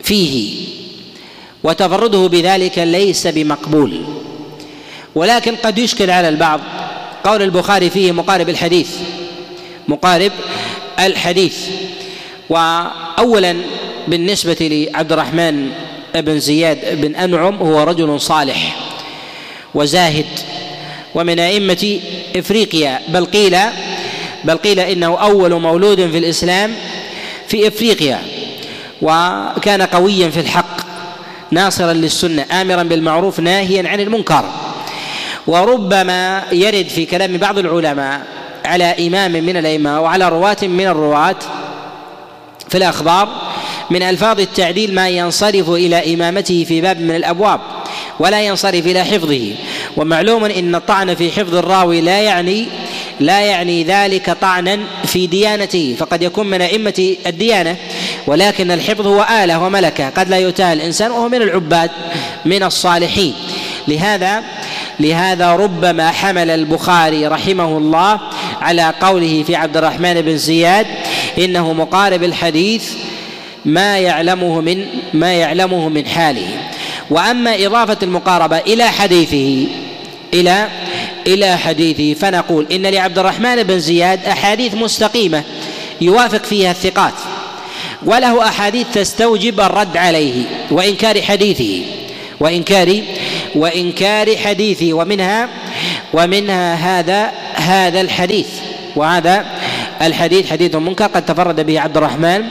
فيه 0.03 0.55
وتفرده 1.65 2.27
بذلك 2.27 2.79
ليس 2.79 3.27
بمقبول. 3.27 4.22
ولكن 5.15 5.57
قد 5.57 5.79
يشكل 5.79 6.11
على 6.11 6.29
البعض 6.29 6.61
قول 7.25 7.43
البخاري 7.43 7.91
فيه 7.91 8.13
مقارب 8.13 8.49
الحديث. 8.49 8.89
مقارب 9.89 10.33
الحديث. 11.01 11.57
وأولا 12.49 13.57
بالنسبة 14.09 14.57
لعبد 14.61 15.13
الرحمن 15.13 15.71
بن 16.15 16.39
زياد 16.41 17.01
بن 17.01 17.15
أنعم 17.17 17.57
هو 17.57 17.83
رجل 17.83 18.21
صالح 18.21 18.77
وزاهد. 19.75 20.27
ومن 21.15 21.39
أئمة 21.39 22.01
إفريقيا 22.37 23.01
بل 23.09 23.25
قيل 23.25 23.57
بل 24.45 24.57
قيل 24.57 24.81
إنه 24.81 25.19
أول 25.19 25.61
مولود 25.61 26.11
في 26.11 26.19
الإسلام 26.19 26.75
في 27.49 27.69
إفريقيا. 27.69 28.23
وكان 29.03 29.83
قويا 29.83 30.31
في 30.31 30.41
الحق 30.41 30.77
ناصرا 31.51 31.93
للسنة 31.93 32.47
آمرا 32.53 32.83
بالمعروف 32.83 33.41
ناهيا 33.41 33.89
عن 33.89 34.01
المنكر. 34.01 34.72
وربما 35.47 36.43
يرد 36.53 36.89
في 36.89 37.07
كلام 37.07 37.37
بعض 37.37 37.59
العلماء 37.59 38.21
على 38.65 39.07
إمام 39.07 39.33
من 39.33 39.57
الأئمة 39.57 40.01
وعلى 40.01 40.29
رواة 40.29 40.57
من 40.63 40.87
الرواة 40.87 41.37
في 42.69 42.79
الأخبار 42.79 43.29
من 43.91 44.03
ألفاظ 44.03 44.41
التعديل 44.41 44.95
ما 44.95 45.09
ينصرف 45.09 45.71
إلى 45.71 46.15
إمامته 46.15 46.65
في 46.69 46.81
باب 46.81 47.01
من 47.01 47.17
الأبواب 47.17 47.61
ولا 48.19 48.43
ينصرف 48.43 48.87
إلى 48.87 49.05
حفظه. 49.05 49.55
ومعلوم 49.97 50.45
إن 50.45 50.75
الطعن 50.75 51.15
في 51.15 51.31
حفظ 51.31 51.55
الراوي 51.55 52.01
لا 52.01 52.21
يعني 52.21 52.67
لا 53.21 53.41
يعني 53.41 53.85
ذلك 53.85 54.31
طعنا 54.41 54.79
في 55.05 55.27
ديانته. 55.27 55.97
فقد 55.99 56.23
يكون 56.23 56.47
من 56.47 56.63
أئمة 56.63 57.17
الديانة 57.27 57.77
ولكن 58.27 58.71
الحفظ 58.71 59.07
هو 59.07 59.27
آلة 59.45 59.59
وملكة. 59.59 60.09
قد 60.09 60.29
لا 60.29 60.37
يؤتاها 60.37 60.73
الانسان 60.73 61.11
وهو 61.11 61.29
من 61.29 61.43
العباد 61.43 61.91
من 62.45 62.63
الصالحين. 62.63 63.35
لهذا 63.89 64.43
لهذا 65.01 65.53
ربما 65.53 66.11
حمل 66.11 66.51
البخاري 66.51 67.27
رحمه 67.27 67.79
الله 67.79 68.21
على 68.61 68.95
قوله 69.01 69.45
في 69.47 69.57
عبد 69.57 69.77
الرحمن 69.77 70.21
بن 70.23 70.37
زياد 70.37 70.87
إنه 71.39 71.73
مقارب 71.73 72.25
الحديث 72.25 72.93
ما 73.65 73.99
يعلمه 73.99 74.61
من 74.61 74.87
ما 75.15 75.33
يعلمه 75.33 75.89
من 75.89 76.07
حاله. 76.07 76.49
وأما 77.11 77.67
إضافة 77.67 77.97
المقاربة 78.03 78.59
إلى 78.59 78.85
حديثه 78.91 79.67
إلى 80.35 80.69
إلى 81.27 81.59
حديثه 81.59 82.21
فنقول 82.21 82.67
إن 82.73 82.87
لعبد 82.87 83.19
الرحمن 83.19 83.63
بن 83.63 83.81
زياد 83.81 84.25
أحاديث 84.25 84.75
مستقيمة 84.75 85.43
يوافق 86.01 86.45
فيها 86.45 86.71
الثقات 86.71 87.13
وله 88.05 88.49
أحاديث 88.49 88.87
تستوجب 88.95 89.61
الرد 89.61 89.97
عليه 89.97 90.45
وإنكار 90.71 91.23
حديثه 91.23 91.83
وإنكار 92.41 93.03
وإنكار 93.55 94.37
حديثه 94.37 94.93
ومنها 94.93 95.49
ومنها 96.13 96.75
هذا 96.75 97.33
هذا 97.55 98.01
الحديث. 98.01 98.47
وهذا 98.97 99.45
الحديث 100.03 100.51
حديث 100.51 100.75
منكر 100.77 101.07
قد 101.07 101.27
تفرد 101.27 101.61
به 101.61 101.81
عبد 101.81 101.97
الرحمن 101.97 102.45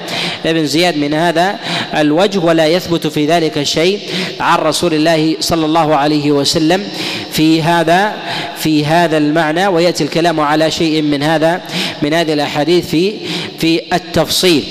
بن 0.46 0.65
زياد 0.65 0.98
من 0.98 1.13
هذا 1.13 1.60
الوجه 1.98 2.39
ولا 2.39 2.67
يثبت 2.67 3.08
في 3.08 3.25
ذلك 3.25 3.63
شيء 3.63 4.00
عن 4.39 4.58
رسول 4.60 4.93
الله 4.93 5.36
صلى 5.39 5.65
الله 5.65 5.96
عليه 5.96 6.31
وسلم 6.31 6.88
في 7.31 7.62
هذا 7.62 8.13
في 8.58 8.86
هذا 8.86 9.17
المعنى. 9.17 9.67
ويأتي 9.67 10.03
الكلام 10.03 10.39
على 10.39 10.72
شيء 10.72 11.01
من 11.01 11.24
هذا 11.24 11.62
من 12.01 12.13
هذه 12.13 12.34
الأحاديث 12.34 12.89
في 12.89 13.13
في 13.60 13.81
التفصيل. 13.93 14.63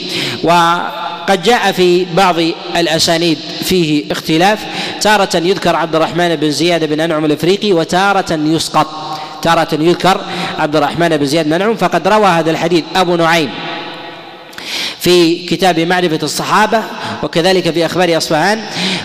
وقد 0.43 1.43
جاء 1.43 1.73
في 1.73 2.07
بعض 2.15 2.37
الأسانيد 2.77 3.39
فيه 3.71 4.13
اختلاف. 4.13 4.59
تارة 5.01 5.37
يذكر 5.37 5.77
عبد 5.77 5.95
الرحمن 5.95 6.37
بن 6.37 6.51
زياد 6.51 6.85
بن 6.85 7.01
أنعم 7.01 7.25
الإفريقي 7.25 7.73
وتارة 7.73 8.33
يسقط. 8.33 8.87
تارة 9.43 9.69
يذكر 9.73 10.21
عبد 10.59 10.77
الرحمن 10.77 11.17
بن 11.17 11.27
زياد 11.27 11.47
بن 11.47 11.53
أنعم 11.53 11.77
فقد 11.77 12.09
روى 12.09 12.27
هذا 12.27 12.51
الحديث 12.51 12.85
أبو 12.97 13.17
نعيم 13.17 13.51
في 15.01 15.47
كتاب 15.47 15.81
معرفة 15.81 16.19
الصحابة 16.23 16.83
وكذلك 17.23 17.71
في 17.71 17.87
أخبار 17.87 18.17
أصفهان. 18.17 18.61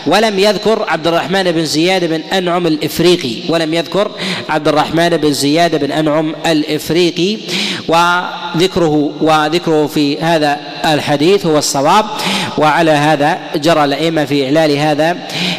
ولم 0.07 0.39
يذكر 0.39 0.85
عبد 0.87 1.07
الرحمن 1.07 1.51
بن 1.51 1.65
زياد 1.65 2.03
بن 2.03 2.21
أنعم 2.21 2.67
الإفريقي. 2.67 3.35
ولم 3.49 3.73
يذكر 3.73 4.11
عبد 4.49 4.67
الرحمن 4.67 5.09
بن 5.09 5.33
زياد 5.33 5.75
بن 5.75 5.91
أنعم 5.91 6.35
الإفريقي. 6.45 7.37
وذكره 7.87 9.11
وذكره 9.21 9.87
في 9.87 10.19
هذا 10.19 10.59
الحديث 10.85 11.45
هو 11.45 11.57
الصواب 11.57 12.05
وعلى 12.57 12.91
هذا 12.91 13.39
جرى 13.55 13.85
الأئمة 13.85 14.25
في 14.25 14.45
إعلال 14.45 14.77
هذا 14.77 15.17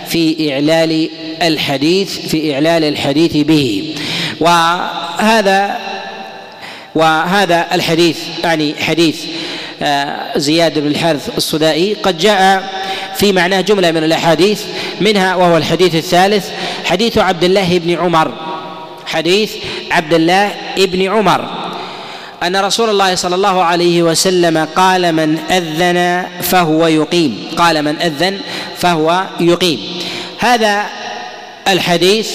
في 0.08 0.52
إعلال 0.52 1.08
الحديث 1.42 2.18
في 2.28 2.54
إعلال 2.54 2.84
الحديث 2.84 3.36
به. 3.36 3.94
وهذا 4.40 5.76
وهذا 6.94 7.66
الحديث 7.72 8.18
يعني 8.44 8.74
حديث 8.80 9.24
آه، 9.82 10.38
زياد 10.38 10.78
بن 10.78 10.86
الحارث 10.86 11.36
الصدائي 11.36 11.94
قد 11.94 12.18
جاء 12.18 12.70
في 13.16 13.32
معناه 13.32 13.60
جملة 13.60 13.90
من 13.90 14.04
الأحاديث 14.04 14.62
منها 15.00 15.34
وهو 15.34 15.56
الحديث 15.56 15.94
الثالث 15.94 16.48
حديث 16.84 17.18
عبد 17.18 17.44
الله 17.44 17.78
بن 17.78 17.98
عمر. 17.98 18.32
حديث 19.06 19.52
عبد 19.90 20.14
الله 20.14 20.54
بن 20.76 21.02
عمر. 21.02 21.55
أن 22.42 22.56
رسول 22.56 22.90
الله 22.90 23.14
صلى 23.14 23.34
الله 23.34 23.64
عليه 23.64 24.02
وسلم 24.02 24.68
قال 24.76 25.12
من 25.12 25.38
أذن 25.50 26.26
فهو 26.42 26.86
يقيم. 26.86 27.48
قال 27.56 27.82
من 27.82 27.96
أذن 28.00 28.40
فهو 28.76 29.24
يقيم. 29.40 29.80
هذا 30.38 30.86
الحديث 31.68 32.30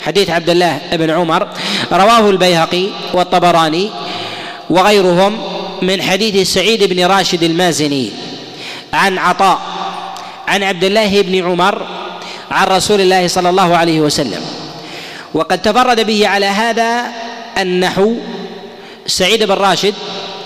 حديث 0.00 0.30
عبد 0.30 0.50
الله 0.50 0.80
بن 0.92 1.10
عمر 1.10 1.48
رواه 1.92 2.30
البيهقي 2.30 2.86
والطبراني 3.12 3.90
وغيرهم 4.70 5.38
من 5.82 6.02
حديث 6.02 6.54
سعيد 6.54 6.84
بن 6.84 7.06
راشد 7.06 7.42
المازني 7.42 8.10
عن 8.92 9.18
عطاء 9.18 9.58
عن 10.48 10.62
عبد 10.62 10.84
الله 10.84 11.22
بن 11.22 11.44
عمر 11.44 11.86
عن 12.50 12.66
رسول 12.66 13.00
الله 13.00 13.28
صلى 13.28 13.48
الله 13.48 13.76
عليه 13.76 14.00
وسلم. 14.00 14.40
وقد 15.34 15.62
تفرد 15.62 16.06
به 16.06 16.28
على 16.28 16.46
هذا 16.46 17.04
النحو 17.58 18.14
سعيد 19.12 19.42
بن 19.42 19.54
راشد 19.54 19.94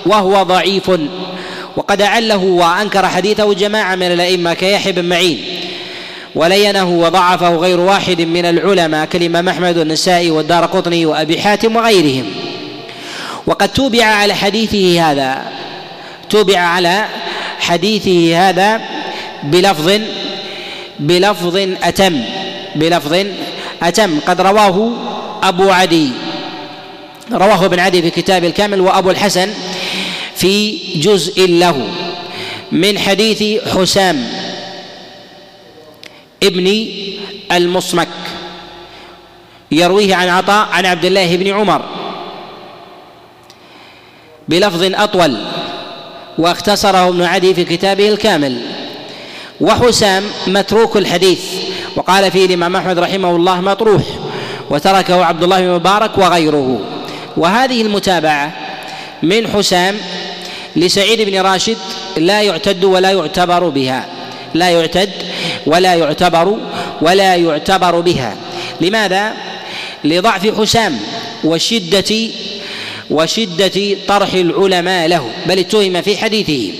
وهو 0.06 0.42
ضعيف. 0.42 0.90
وقد 1.76 2.02
أعله 2.02 2.44
وأنكر 2.44 3.08
حديثه 3.08 3.54
جماعة 3.54 3.94
من 3.94 4.12
الأئمة 4.12 4.54
كيحيى 4.54 4.92
بن 4.92 5.04
معين 5.04 5.44
ولينه 6.34 6.90
وضعفه 6.90 7.56
غير 7.56 7.80
واحد 7.80 8.20
من 8.20 8.44
العلماء 8.44 9.04
كالإمام 9.04 9.48
أحمد 9.48 9.78
والنسائي 9.78 10.30
والدار 10.30 10.66
قطني 10.66 11.06
وأبي 11.06 11.40
حاتم 11.40 11.76
وغيرهم. 11.76 12.24
وقد 13.46 13.68
توبع 13.68 14.04
على 14.04 14.34
حديثه 14.34 15.10
هذا 15.10 15.42
توبع 16.30 16.58
على 16.58 17.04
حديثه 17.60 18.48
هذا 18.48 18.80
بلفظ 19.42 20.00
بلفظ 21.00 21.56
أتم 21.82 22.20
بلفظ 22.74 23.26
أتم 23.82 24.20
قد 24.20 24.40
رواه 24.40 24.90
أبو 25.42 25.70
عدي. 25.70 26.10
رواه 27.32 27.64
ابن 27.64 27.78
عدي 27.78 28.02
في 28.02 28.10
كتاب 28.10 28.44
الكامل 28.44 28.80
وأبو 28.80 29.10
الحسن 29.10 29.54
في 30.36 30.78
جزء 30.96 31.48
له 31.48 31.88
من 32.72 32.98
حديث 32.98 33.68
حسام 33.68 34.28
ابن 36.42 36.86
المصمك 37.52 38.08
يرويه 39.72 40.14
عن 40.14 40.28
عطاء 40.28 40.68
عن 40.72 40.86
عبد 40.86 41.04
الله 41.04 41.36
بن 41.36 41.48
عمر 41.52 41.82
بلفظ 44.48 44.82
أطول 44.94 45.36
واختصره 46.38 47.08
ابن 47.08 47.22
عدي 47.22 47.54
في 47.54 47.64
كتابه 47.64 48.08
الكامل 48.08 48.60
وحسام 49.60 50.24
متروك 50.46 50.96
الحديث 50.96 51.40
وقال 51.96 52.30
فيه 52.30 52.46
الإمام 52.46 52.76
أحمد 52.76 52.98
رحمه 52.98 53.36
الله 53.36 53.60
مطروح 53.60 54.02
وتركه 54.70 55.24
عبد 55.24 55.42
الله 55.42 55.60
بن 55.60 55.74
مبارك 55.74 56.18
وغيره 56.18 56.95
وهذه 57.36 57.82
المتابعة 57.82 58.52
من 59.22 59.48
حسام 59.48 59.96
لسعيد 60.76 61.20
بن 61.20 61.40
راشد 61.40 61.76
لا 62.16 62.42
يعتد 62.42 62.84
ولا 62.84 63.10
يعتبر 63.10 63.68
بها. 63.68 64.06
لا 64.54 64.70
يعتد 64.70 65.10
ولا 65.66 65.94
يعتبر 65.94 66.58
ولا 67.00 67.36
يعتبر 67.36 68.00
بها. 68.00 68.36
لماذا؟ 68.80 69.32
لضعف 70.04 70.60
حسام 70.60 70.98
وشدة 71.44 72.28
وشدة 73.10 73.96
طرح 74.08 74.34
العلماء 74.34 75.08
له. 75.08 75.30
بل 75.46 75.58
اتهم 75.58 76.02
في 76.02 76.16
حديثه. 76.16 76.72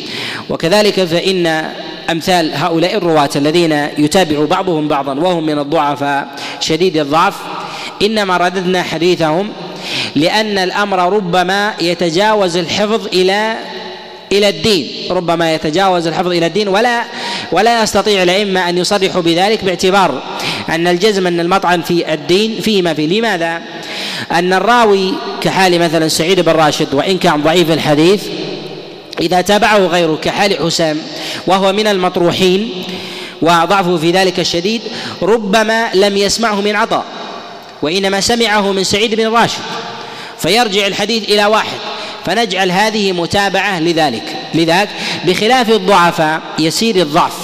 وكذلك 0.51 1.05
فإن 1.05 1.71
أمثال 2.11 2.55
هؤلاء 2.55 2.97
الرواة 2.97 3.31
الذين 3.37 3.73
يتابع 3.99 4.45
بعضهم 4.45 4.89
بعضا 4.89 5.15
وهم 5.15 5.47
من 5.47 5.59
الضعفاء 5.59 6.29
شديد 6.61 6.97
الضعف 6.97 7.35
إنما 8.03 8.37
رددنا 8.37 8.83
حديثهم 8.83 9.49
لأن 10.16 10.59
الأمر 10.59 11.12
ربما 11.12 11.75
يتجاوز 11.81 12.57
الحفظ 12.57 13.07
إلى 13.07 13.57
إلى 14.33 14.49
الدين. 14.49 14.88
ربما 15.11 15.55
يتجاوز 15.55 16.07
الحفظ 16.07 16.26
إلى 16.26 16.47
الدين 16.47 16.69
ولا 16.69 17.05
ولا 17.52 17.83
يستطيع 17.83 18.23
الأئمة 18.23 18.69
أن 18.69 18.78
يصرحوا 18.78 19.23
بذلك 19.23 19.64
باعتبار 19.64 20.23
أن 20.69 20.87
الجزم 20.87 21.26
أن 21.26 21.40
المطعن 21.40 21.83
في 21.83 22.14
الدين 22.14 22.61
فيه 22.61 22.83
ما 22.83 22.95
فيه. 22.95 23.07
لماذا؟ 23.19 23.62
أن 24.33 24.52
الراوي 24.52 25.12
كحال 25.40 25.78
مثلا 25.78 26.09
سعيد 26.09 26.40
بن 26.40 26.52
راشد 26.52 26.95
وإن 26.95 27.19
كان 27.19 27.43
ضعيف 27.43 27.71
الحديث 27.71 28.23
إذا 29.21 29.40
تابعه 29.40 29.78
غيره 29.78 30.19
كحال 30.23 30.59
حسام 30.59 30.99
وهو 31.47 31.73
من 31.73 31.87
المطروحين 31.87 32.85
وضعفه 33.43 33.97
في 33.97 34.11
ذلك 34.11 34.40
الشديد 34.40 34.81
ربما 35.23 35.95
لم 35.95 36.16
يسمعه 36.16 36.61
من 36.61 36.76
عطاء 36.76 37.05
وإنما 37.83 38.21
سمعه 38.21 38.73
من 38.73 38.85
سعيد 38.85 39.14
بن 39.14 39.26
راشد. 39.28 39.59
فيرجع 40.38 40.87
الحديث 40.87 41.25
إلى 41.28 41.47
واحد. 41.47 41.78
فنجعل 42.25 42.71
هذه 42.71 43.12
متابعة 43.12 43.81
لذلك. 43.81 44.37
لذلك 44.55 44.88
بخلاف 45.25 45.71
الضعفاء 45.71 46.40
يسير 46.59 46.97
الضعف. 46.97 47.37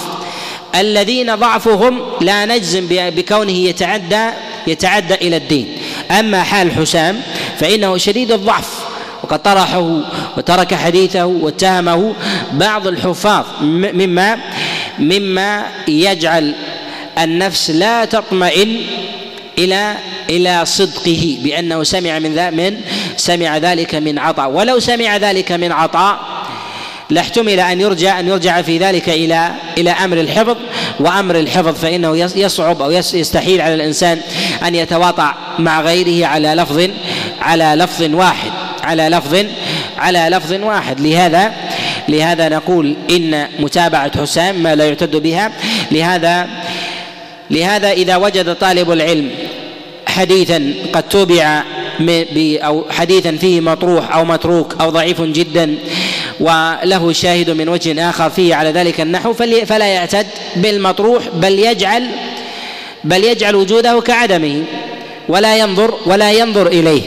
الذين 0.75 1.35
ضعفهم 1.35 2.01
لا 2.21 2.45
نجزم 2.45 2.87
بكونه 2.89 3.51
يتعدى 3.51 4.29
يتعدى 4.67 5.13
إلى 5.13 5.37
الدين. 5.37 5.77
أما 6.11 6.43
حال 6.43 6.71
حسام 6.71 7.21
فإنه 7.59 7.97
شديد 7.97 8.31
الضعف. 8.31 8.69
وقد 9.23 9.43
طرحه 9.43 10.01
وترك 10.37 10.73
حديثه 10.73 11.25
واتهمه 11.25 12.13
بعض 12.51 12.87
الحفاظ. 12.87 13.45
مما 13.61 14.37
مما 14.99 15.65
يجعل 15.87 16.55
النفس 17.17 17.69
لا 17.69 18.05
تطمئن 18.05 18.81
إلى 19.57 19.95
إلى 20.29 20.65
صدقه 20.65 21.37
بأنه 21.43 21.83
سمع 21.83 22.19
من 22.19 22.33
ذا 22.33 22.49
من 22.49 22.77
سمع 23.17 23.57
ذلك 23.57 23.95
من 23.95 24.19
عطاء. 24.19 24.49
ولو 24.49 24.79
سمع 24.79 25.17
ذلك 25.17 25.51
من 25.51 25.71
عطاء 25.71 26.19
لاحتمل 27.09 27.59
أن 27.59 27.81
يرجع 27.81 28.19
أن 28.19 28.27
يرجع 28.27 28.61
في 28.61 28.77
ذلك 28.77 29.09
إلى 29.09 29.51
إلى 29.77 29.91
أمر 29.91 30.19
الحفظ. 30.19 30.57
وأمر 30.99 31.39
الحفظ 31.39 31.75
فإنه 31.75 32.17
يصعب 32.35 32.81
أو 32.81 32.91
يستحيل 32.91 33.61
على 33.61 33.73
الإنسان 33.73 34.21
أن 34.67 34.75
يتواطع 34.75 35.35
مع 35.59 35.81
غيره 35.81 36.27
على 36.27 36.53
لفظ 36.53 36.89
على 37.41 37.75
لفظ 37.77 38.13
واحد. 38.13 38.51
على 38.83 39.09
لفظ 39.09 39.45
على 39.97 40.27
لفظ 40.31 40.53
واحد. 40.53 40.99
لهذا 40.99 41.53
لهذا 42.09 42.49
نقول 42.49 42.95
إن 43.09 43.47
متابعة 43.59 44.21
حسام 44.21 44.55
ما 44.55 44.75
لا 44.75 44.85
يعتد 44.85 45.15
بها. 45.15 45.51
لهذا 45.91 46.47
لهذا 47.51 47.91
إذا 47.91 48.15
وجد 48.15 48.55
طالب 48.55 48.91
العلم 48.91 49.29
حديثا 50.13 50.73
قد 50.93 51.09
تبع 51.09 51.63
أو 52.39 52.85
حديثا 52.89 53.37
فيه 53.37 53.61
مطروح 53.61 54.15
أو 54.15 54.25
متروك 54.25 54.75
أو 54.81 54.89
ضعيف 54.89 55.21
جدا 55.21 55.75
وله 56.39 57.11
شاهد 57.11 57.49
من 57.49 57.69
وجه 57.69 58.09
آخر 58.09 58.29
فيه 58.29 58.55
على 58.55 58.71
ذلك 58.71 59.01
النحو 59.01 59.33
فلا 59.65 59.87
يعتد 59.87 60.27
بالمطروح 60.55 61.23
بل 61.33 61.59
يجعل 61.59 62.07
بل 63.03 63.23
يجعل 63.23 63.55
وجوده 63.55 64.01
كعدمه 64.01 64.63
ولا 65.27 65.57
ينظر 65.57 65.93
ولا 66.05 66.31
ينظر 66.31 66.67
إليه. 66.67 67.01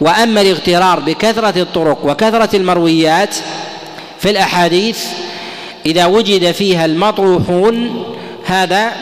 وأما 0.00 0.40
الاغترار 0.40 1.00
بكثرة 1.00 1.62
الطرق 1.62 1.98
وكثرة 2.04 2.56
المرويات 2.56 3.34
في 4.20 4.30
الأحاديث 4.30 4.98
إذا 5.86 6.06
وجد 6.06 6.52
فيها 6.52 6.84
المطروحون 6.84 8.04
هذا 8.44 8.92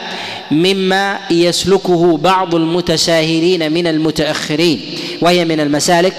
مما 0.53 1.19
يسلكه 1.31 2.17
بعض 2.17 2.55
المتساهلين 2.55 3.73
من 3.73 3.87
المتأخرين 3.87 4.81
وهي 5.21 5.45
من 5.45 5.61
المسالك 5.61 6.13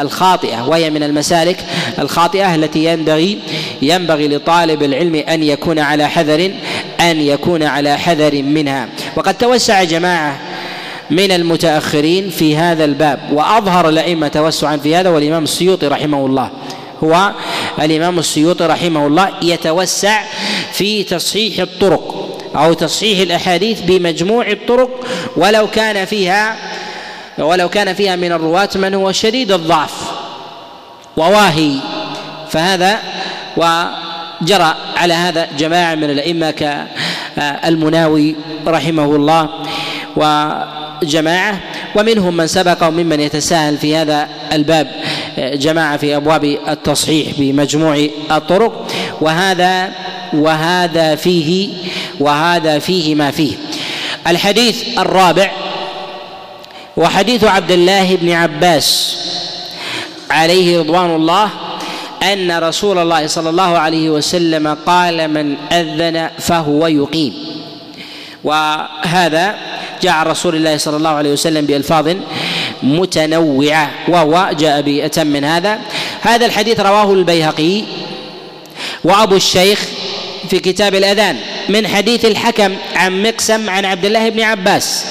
الخاطئة 0.00 0.68
وهي 0.68 0.90
من 0.90 1.02
المسالك 1.02 1.64
الخاطئة 1.98 2.54
التي 2.54 2.84
ينبغي 2.84 3.38
ينبغي 3.82 4.28
لطالب 4.28 4.82
العلم 4.82 5.14
أن 5.14 5.42
يكون 5.42 5.78
على 5.78 6.08
حذر 6.08 6.50
أن 7.00 7.20
يكون 7.20 7.62
على 7.62 7.98
حذر 7.98 8.42
منها. 8.42 8.88
وقد 9.16 9.34
توسع 9.34 9.84
جماعة 9.84 10.40
من 11.10 11.32
المتأخرين 11.32 12.30
في 12.30 12.56
هذا 12.56 12.84
الباب 12.84 13.20
وأظهر 13.32 13.88
الأئمة 13.88 14.28
توسعا 14.28 14.76
في 14.76 14.96
هذا 14.96 15.10
والإمام 15.10 15.44
السيوطي 15.44 15.86
رحمه 15.86 16.26
الله 16.26 16.50
هو 17.04 17.32
الإمام 17.80 18.18
السيوطي 18.18 18.66
رحمه 18.66 19.06
الله 19.06 19.30
يتوسع 19.42 20.22
في 20.72 21.02
تصحيح 21.02 21.60
الطرق. 21.60 22.27
أو 22.56 22.72
تصحيح 22.72 23.18
الأحاديث 23.18 23.80
بمجموع 23.80 24.46
الطرق 24.50 25.06
ولو 25.36 25.66
كان 25.66 26.04
فيها 26.04 26.56
ولو 27.38 27.68
كان 27.68 27.94
فيها 27.94 28.16
من 28.16 28.32
الرواة 28.32 28.68
من 28.74 28.94
هو 28.94 29.12
شديد 29.12 29.52
الضعف 29.52 29.92
وواهي. 31.16 31.72
فهذا 32.50 32.98
وجرى 33.56 34.74
على 34.96 35.14
هذا 35.14 35.48
جماعة 35.58 35.94
من 35.94 36.10
الأئمة 36.10 36.50
كالمناوي 37.36 38.36
رحمه 38.66 39.16
الله 39.16 39.48
وجماعة. 40.16 41.60
ومنهم 41.96 42.36
من 42.36 42.46
سبق 42.46 42.88
وممن 42.88 43.20
يتساهل 43.20 43.78
في 43.78 43.96
هذا 43.96 44.28
الباب 44.52 44.90
جماعة 45.38 45.96
في 45.96 46.16
أبواب 46.16 46.44
التصحيح 46.44 47.28
بمجموع 47.38 48.08
الطرق. 48.30 48.86
وهذا 49.20 49.90
وهذا 50.32 51.14
فيه 51.14 51.68
وهذا 52.20 52.78
فيه 52.78 53.14
ما 53.14 53.30
فيه. 53.30 53.54
الحديث 54.26 54.98
الرابع 54.98 55.50
وحديث 56.96 57.44
عبد 57.44 57.70
الله 57.70 58.16
بن 58.16 58.30
عباس 58.30 59.16
عليه 60.30 60.78
رضوان 60.78 61.16
الله 61.16 61.50
أن 62.22 62.58
رسول 62.58 62.98
الله 62.98 63.26
صلى 63.26 63.50
الله 63.50 63.78
عليه 63.78 64.10
وسلم 64.10 64.76
قال 64.86 65.28
من 65.28 65.56
أذن 65.72 66.30
فهو 66.38 66.86
يقيم. 66.86 67.34
وهذا 68.44 69.54
جاء 70.02 70.22
رسول 70.26 70.54
الله 70.54 70.76
صلى 70.76 70.96
الله 70.96 71.10
عليه 71.10 71.32
وسلم 71.32 71.66
بألفاظ 71.66 72.16
متنوعة 72.82 73.90
وهو 74.08 74.50
جاء 74.58 74.80
بأتم 74.80 75.26
من 75.26 75.44
هذا. 75.44 75.78
هذا 76.20 76.46
الحديث 76.46 76.80
رواه 76.80 77.12
البيهقي 77.12 77.82
وأبو 79.04 79.36
الشيخ 79.36 79.88
في 80.50 80.58
كتاب 80.58 80.94
الأذان. 80.94 81.36
من 81.68 81.88
حديث 81.88 82.24
الحكم 82.24 82.76
عن 82.94 83.22
مقسم 83.22 83.70
عن 83.70 83.84
عبد 83.84 84.04
الله 84.04 84.28
بن 84.28 84.40
عباس 84.40 85.04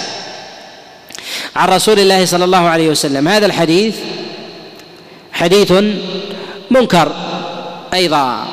عن 1.56 1.70
رسول 1.70 2.00
الله 2.00 2.26
صلى 2.26 2.46
الله 2.46 2.70
عليه 2.70 2.90
وسلم. 2.90 3.28
هذا 3.28 3.46
الحديث 3.46 3.96
حديث 5.32 5.74
منكر 6.72 7.12
أيضا. 7.94 8.48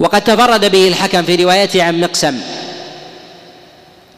وقد 0.00 0.24
تفرد 0.24 0.72
به 0.72 0.88
الحكم 0.88 1.22
في 1.22 1.34
روايته 1.34 1.82
عن 1.82 2.00
مقسم. 2.00 2.40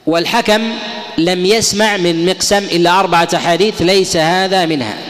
والحكم 0.06 0.72
لم 1.18 1.46
يسمع 1.46 1.96
من 1.96 2.26
مقسم 2.26 2.58
إلا 2.58 3.00
أربعة 3.00 3.38
حديث 3.38 3.82
ليس 3.82 4.16
هذا 4.16 4.66
منها. 4.66 5.09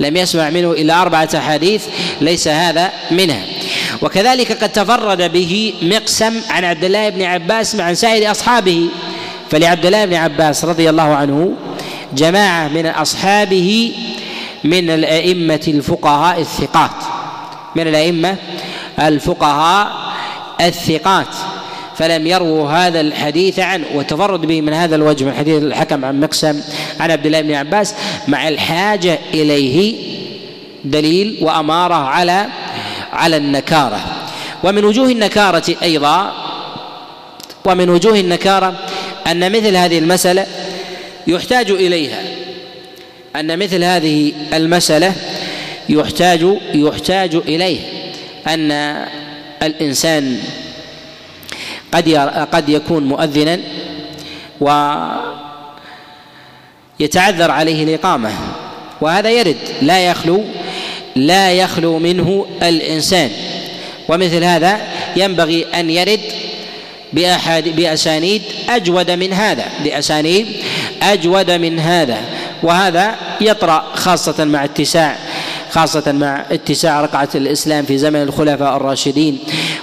لم 0.00 0.16
يسمع 0.16 0.50
منه 0.50 0.72
إلا 0.72 1.02
أربعة 1.02 1.40
حديث 1.40 1.84
ليس 2.20 2.48
هذا 2.48 2.92
منها. 3.10 3.42
وكذلك 4.02 4.62
قد 4.62 4.72
تفرد 4.72 5.32
به 5.32 5.74
مقسم 5.82 6.40
عن 6.50 6.64
عبد 6.64 6.84
الله 6.84 7.08
بن 7.08 7.22
عباس 7.22 7.74
مع 7.74 7.94
سائر 7.94 8.30
أصحابه. 8.30 8.88
فلعبد 9.50 9.86
الله 9.86 10.04
بن 10.04 10.14
عباس 10.14 10.64
رضي 10.64 10.90
الله 10.90 11.14
عنه 11.14 11.52
جماعة 12.12 12.68
من 12.68 12.86
أصحابه 12.86 13.92
من 14.64 14.90
الأئمة 14.90 15.60
الفقهاء 15.68 16.40
الثقات. 16.40 16.90
من 17.76 17.88
الأئمة 17.88 18.36
الفقهاء 18.98 19.92
الثقات. 20.60 21.26
فلم 21.98 22.26
يروا 22.26 22.70
هذا 22.70 23.00
الحديث 23.00 23.58
عنه 23.58 23.84
وتفرد 23.94 24.40
به 24.40 24.60
من 24.60 24.72
هذا 24.72 24.96
الوجه 24.96 25.24
من 25.24 25.32
حديث 25.32 25.62
الحكم 25.62 26.04
عن 26.04 26.20
مقسم 26.20 26.60
عن 27.00 27.10
عبد 27.10 27.26
الله 27.26 27.40
بن 27.40 27.54
عباس 27.54 27.94
مع 28.28 28.48
الحاجة 28.48 29.18
إليه 29.34 29.94
دليل 30.84 31.38
وأمارة 31.40 31.94
على 31.94 32.46
على 33.12 33.36
النكارة. 33.36 34.00
ومن 34.64 34.84
وجوه 34.84 35.08
النكارة 35.08 35.76
أيضا 35.82 36.32
ومن 37.64 37.90
وجوه 37.90 38.20
النكارة 38.20 38.74
أن 39.26 39.52
مثل 39.52 39.76
هذه 39.76 39.98
المسألة 39.98 40.46
يحتاج 41.26 41.70
إليها. 41.70 42.22
أن 43.36 43.58
مثل 43.58 43.84
هذه 43.84 44.32
المسألة 44.52 45.12
يحتاج 45.88 46.46
يحتاج 46.74 47.34
إليه. 47.34 47.78
أن 48.46 48.96
الإنسان 49.62 50.38
قد 51.92 52.08
قد 52.52 52.68
يكون 52.68 53.04
مؤذنا 53.04 53.58
و 54.60 54.94
يتعذر 57.00 57.50
عليه 57.50 57.84
الإقامة. 57.84 58.30
وهذا 59.00 59.30
يرد. 59.30 59.56
لا 59.82 60.00
يخلو 60.00 60.44
لا 61.16 61.52
يخلو 61.52 61.98
منه 61.98 62.46
الإنسان. 62.62 63.30
ومثل 64.08 64.44
هذا 64.44 64.80
ينبغي 65.16 65.66
أن 65.74 65.90
يرد 65.90 66.20
بأحد 67.12 67.68
بأسانيد 67.68 68.42
أجود 68.68 69.10
من 69.10 69.32
هذا 69.32 69.64
بأسانيد 69.84 70.46
أجود 71.02 71.50
من 71.50 71.78
هذا. 71.78 72.18
وهذا 72.62 73.14
يطرأ 73.40 73.84
خاصة 73.94 74.44
مع 74.44 74.64
اتساع 74.64 75.16
خاصة 75.70 76.12
مع 76.12 76.44
اتساع 76.50 77.00
رقعة 77.00 77.28
الإسلام 77.34 77.84
في 77.84 77.98
زمن 77.98 78.22
الخلفاء 78.22 78.76
الراشدين. 78.76 79.38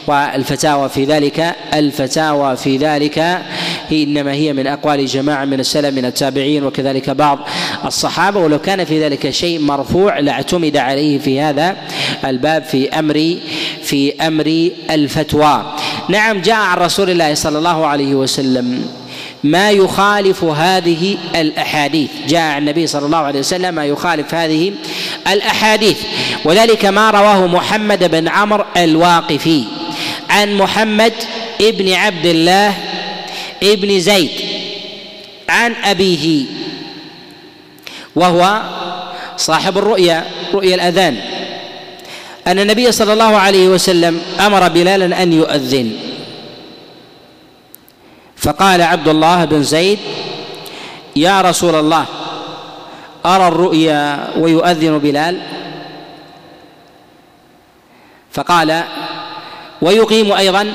والفتاوى 0.08 0.90
في 0.90 1.06
ذلك 1.06 1.56
الفتاوى 1.74 2.56
في 2.58 2.78
ذلك 2.78 3.20
هي 3.90 4.04
إنما 4.04 4.34
هي 4.34 4.54
من 4.54 4.68
أقوال 4.68 5.06
جماعة 5.06 5.46
من 5.46 5.60
السلف 5.60 5.96
من 5.96 6.06
التابعين 6.06 6.64
وكذلك 6.64 7.10
بعض 7.10 7.40
الصحابة. 7.86 8.40
ولو 8.40 8.60
كان 8.60 8.86
في 8.86 9.04
ذلك 9.04 9.30
شيء 9.30 9.60
مرفوع 9.60 10.20
لاعتمد 10.20 10.78
عليه 10.78 11.20
في 11.20 11.42
هذا 11.42 11.76
الباب 12.26 12.64
في 12.64 12.90
أمر 12.90 13.38
في 13.84 14.14
أمر 14.28 14.70
الفتوى. 14.90 15.74
نعم 16.10 16.42
جاء 16.42 16.56
عن 16.56 16.78
رسول 16.78 17.10
الله 17.10 17.34
صلى 17.34 17.58
الله 17.58 17.86
عليه 17.86 18.16
وسلم 18.16 18.88
ما 19.44 19.72
يخالف 19.72 20.44
هذه 20.44 21.18
الأحاديث. 21.36 22.10
جاء 22.28 22.42
عن 22.42 22.62
النبي 22.62 22.88
صلى 22.88 23.06
الله 23.06 23.18
عليه 23.18 23.40
وسلم 23.40 23.76
ما 23.76 23.86
يخالف 23.86 24.34
هذه 24.34 24.74
الأحاديث. 25.28 25.98
وذلك 26.46 26.86
ما 26.86 27.12
رواه 27.12 27.48
محمد 27.48 28.12
بن 28.12 28.28
عمرو 28.28 28.64
الواقفي. 28.78 29.64
عن 30.36 30.58
محمد 30.60 31.14
ابن 31.62 31.88
عبد 31.94 32.26
الله 32.26 32.74
ابن 33.64 34.00
زيد 34.00 34.32
عن 35.50 35.72
أبيه 35.76 36.46
وهو 38.16 38.62
صاحب 39.38 39.78
الرؤيا 39.78 40.52
رؤيا 40.54 40.76
الأذان. 40.76 41.16
أن 42.48 42.60
النبي 42.60 42.92
صلى 42.92 43.14
الله 43.14 43.34
عليه 43.36 43.68
وسلم 43.68 44.22
أمر 44.40 44.68
بلالا 44.68 45.24
أن 45.24 45.34
يؤذن. 45.34 45.88
فقال 48.36 48.82
عبد 48.82 49.08
الله 49.08 49.46
بن 49.46 49.64
زيد 49.64 50.00
يا 51.16 51.42
رسول 51.42 51.76
الله 51.76 52.06
أرى 53.26 53.48
الرؤيا 53.48 54.28
ويؤذن 54.38 55.00
بلال؟ 55.00 55.36
فقال 58.32 58.84
ويقيم 59.82 60.32
أيضا. 60.32 60.74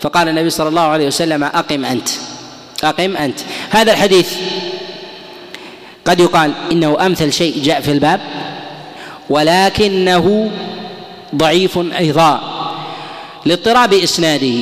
فقال 0.00 0.28
النبي 0.28 0.50
صلى 0.50 0.68
الله 0.68 0.82
عليه 0.82 1.06
وسلم 1.06 1.44
أقم 1.44 1.84
أنت 1.84 2.08
أقم 2.84 3.16
أنت. 3.16 3.38
هذا 3.70 3.92
الحديث 3.92 4.34
قد 6.04 6.20
يقال 6.20 6.52
إنه 6.72 7.06
أمثل 7.06 7.32
شيء 7.32 7.62
جاء 7.62 7.80
في 7.80 7.90
الباب 7.90 8.20
ولكنه 9.30 10.50
ضعيف 11.34 11.78
أيضا. 11.98 12.40
لاضطراب 13.46 13.92
إسناده 13.94 14.58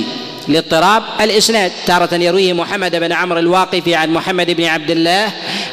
لاضطراب 0.49 1.03
الإسناد. 1.21 1.73
تارة 1.87 2.15
يرويه 2.15 2.53
محمد 2.53 2.97
بن 2.97 3.13
عمرو 3.13 3.39
الواقفي 3.39 3.95
عن 3.95 4.11
محمد 4.11 4.51
بن 4.51 4.65
عبد 4.65 4.91
الله 4.91 5.29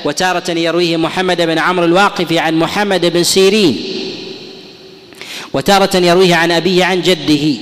وتارة 0.05 0.51
يرويه 0.51 0.97
محمد 0.97 1.41
بن 1.41 1.59
عمرو 1.59 1.85
الواقفي 1.85 2.39
عن 2.39 2.55
محمد 2.55 3.05
بن 3.05 3.23
سيرين. 3.23 3.79
وتارة 5.57 5.97
يرويه 5.97 6.35
عن 6.35 6.51
أبيه 6.51 6.85
عن 6.85 7.01
جده. 7.01 7.59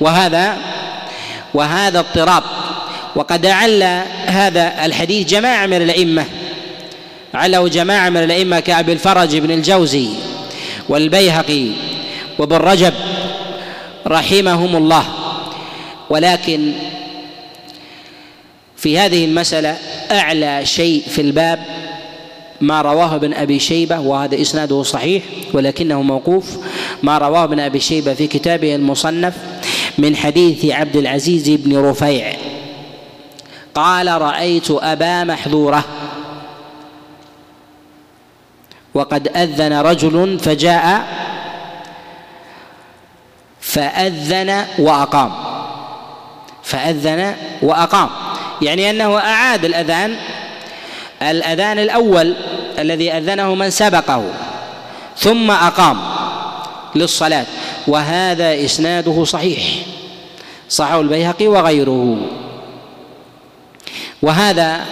وهذا 0.00 0.56
وهذا 1.54 1.98
اضطراب. 1.98 2.42
وقد 3.16 3.46
أعل 3.46 3.82
هذا 4.26 4.84
الحديث 4.84 5.28
جماعة 5.28 5.66
من 5.66 5.76
الأئمة. 5.82 6.24
عله 7.34 7.68
جماعة 7.68 8.08
من 8.08 8.22
الأئمة 8.22 8.60
كأبي 8.60 8.92
الفرج 8.92 9.36
بن 9.36 9.50
الجوزي 9.50 10.08
والبيهقي 10.88 11.66
وابن 12.38 12.56
رجب 12.56 12.94
رحمهم 14.06 14.76
الله. 14.76 15.04
ولكن 16.10 16.72
في 18.76 18.98
هذه 18.98 19.24
المسألة 19.24 19.78
أعلى 20.10 20.66
شيء 20.66 21.02
في 21.10 21.20
الباب 21.20 21.64
ما 22.60 22.82
رواه 22.82 23.14
ابن 23.14 23.34
أبي 23.34 23.58
شيبة 23.58 24.00
وهذا 24.00 24.40
إسناده 24.40 24.82
صحيح 24.82 25.22
ولكنه 25.52 26.02
موقوف. 26.02 26.56
ما 27.02 27.18
رواه 27.18 27.44
ابن 27.44 27.60
أبي 27.60 27.80
شيبة 27.80 28.14
في 28.14 28.26
كتابه 28.26 28.74
المصنف 28.74 29.34
من 29.98 30.16
حديث 30.16 30.64
عبد 30.64 30.96
العزيز 30.96 31.50
بن 31.50 31.76
رفيع. 31.76 32.36
قال 33.74 34.22
رأيت 34.22 34.70
أبا 34.70 35.24
محذورة. 35.24 35.84
وقد 38.94 39.28
أذن 39.28 39.72
رجل 39.72 40.38
فجاء 40.38 41.06
فأذن 43.60 44.66
وأقام. 44.78 45.32
فأذن 46.62 47.34
وأقام. 47.62 48.08
يعني 48.62 48.90
أنه 48.90 49.18
أعاد 49.18 49.64
الأذان 49.64 50.16
الأذان 51.22 51.78
الأول 51.78 52.34
الذي 52.78 53.12
أذنه 53.12 53.54
من 53.54 53.70
سبقه 53.70 54.24
ثم 55.16 55.50
أقام 55.50 55.98
للصلاة 56.94 57.46
وهذا 57.86 58.64
إسناده 58.64 59.24
صحيح 59.24 59.62
صححه 60.68 61.00
البيهقي 61.00 61.46
وغيره. 61.46 62.16
وهذا 64.22 64.84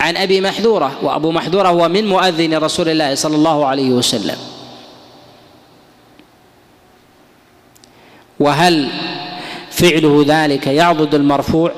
عن 0.00 0.16
أبي 0.16 0.40
محذورة 0.40 0.92
وأبو 1.02 1.30
محذورة 1.30 1.68
هو 1.68 1.88
من 1.88 2.06
مؤذن 2.06 2.54
رسول 2.54 2.88
الله 2.88 3.14
صلى 3.14 3.36
الله 3.36 3.66
عليه 3.66 3.90
وسلم. 3.90 4.36
وهل 8.40 8.88
فعله 9.70 10.24
ذلك 10.26 10.66
يعضد 10.66 11.14
المرفوع؟ 11.14 11.72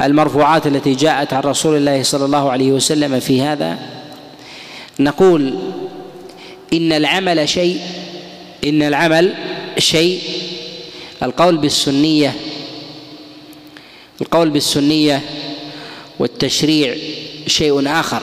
المرفوعات 0.00 0.66
التي 0.66 0.94
جاءت 0.94 1.32
عن 1.32 1.42
رسول 1.42 1.76
الله 1.76 2.02
صلى 2.02 2.24
الله 2.24 2.50
عليه 2.50 2.72
وسلم 2.72 3.20
في 3.20 3.42
هذا 3.42 3.78
نقول 5.00 5.54
إن 6.72 6.92
العمل 6.92 7.48
شيء 7.48 7.80
إن 8.64 8.82
العمل 8.82 9.34
شيء. 9.78 10.20
القول 11.22 11.56
بالسنية 11.56 12.34
القول 14.20 14.50
بالسنية 14.50 15.22
والتشريع 16.18 16.96
شيء 17.46 17.88
آخر 17.88 18.22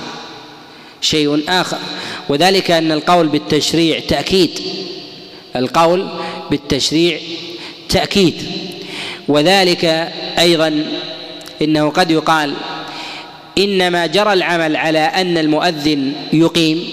شيء 1.01 1.43
آخر. 1.49 1.77
وذلك 2.29 2.71
أن 2.71 2.91
القول 2.91 3.27
بالتشريع 3.27 3.99
تأكيد. 3.99 4.49
القول 5.55 6.07
بالتشريع 6.51 7.19
تأكيد. 7.89 8.33
وذلك 9.27 9.85
أيضا 10.39 10.85
إنه 11.63 11.89
قد 11.89 12.11
يقال 12.11 12.53
إنما 13.57 14.05
جرى 14.05 14.33
العمل 14.33 14.75
على 14.75 14.99
أن 14.99 15.37
المؤذن 15.37 16.13
يقيم 16.33 16.89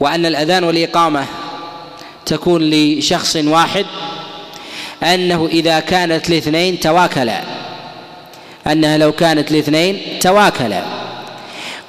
وأن 0.00 0.26
الأذان 0.26 0.64
والإقامة 0.64 1.26
تكون 2.26 2.70
لشخص 2.70 3.36
واحد 3.36 3.86
أنه 5.02 5.48
إذا 5.52 5.80
كانت 5.80 6.28
الاثنين 6.28 6.80
تواكلا 6.80 7.42
أنها 8.66 8.98
لو 8.98 9.12
كانت 9.12 9.50
الاثنين 9.50 10.02
تواكلا 10.20 10.82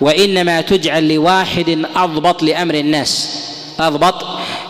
وإنما 0.01 0.61
تجعل 0.61 1.13
لواحد 1.13 1.85
أضبط 1.95 2.43
لأمر 2.43 2.75
الناس 2.75 3.39
أضبط 3.79 4.25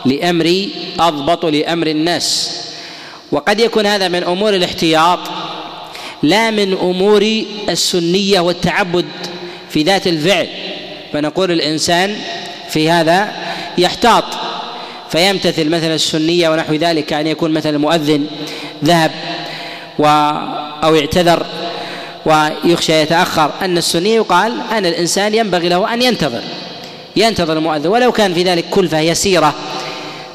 لأمر 0.05 0.67
أضبط 0.99 1.45
لأمر 1.45 1.87
الناس. 1.87 2.51
وقد 3.31 3.59
يكون 3.59 3.85
هذا 3.85 4.07
من 4.07 4.23
أمور 4.23 4.55
الاحتياط 4.55 5.19
لا 6.23 6.51
من 6.51 6.73
أمور 6.73 7.43
السنية 7.69 8.39
والتعبد 8.39 9.05
في 9.69 9.83
ذات 9.83 10.07
الفعل. 10.07 10.47
فنقول 11.13 11.51
الإنسان 11.51 12.15
في 12.69 12.89
هذا 12.89 13.31
يحتاط 13.77 14.23
فيمتثل 15.09 15.69
مثلا 15.69 15.95
السنية 15.95 16.49
ونحو 16.49 16.73
ذلك 16.73 17.13
أن 17.13 17.27
يكون 17.27 17.51
مثلا 17.51 17.75
المؤذن 17.75 18.27
ذهب 18.83 19.11
و 19.99 20.05
أو 20.83 20.95
اعتذر 20.95 21.45
ويخشى 22.25 23.01
يتأخر. 23.01 23.51
أن 23.61 23.77
السنية 23.77 24.15
يقال 24.15 24.53
أن 24.71 24.85
الإنسان 24.85 25.35
ينبغي 25.35 25.69
له 25.69 25.93
أن 25.93 26.01
ينتظر 26.01 26.41
ينتظر 27.15 27.57
المؤذن. 27.57 27.87
ولو 27.87 28.11
كان 28.11 28.33
في 28.33 28.43
ذلك 28.43 28.65
كلفة 28.71 28.99
يسيرة 28.99 29.53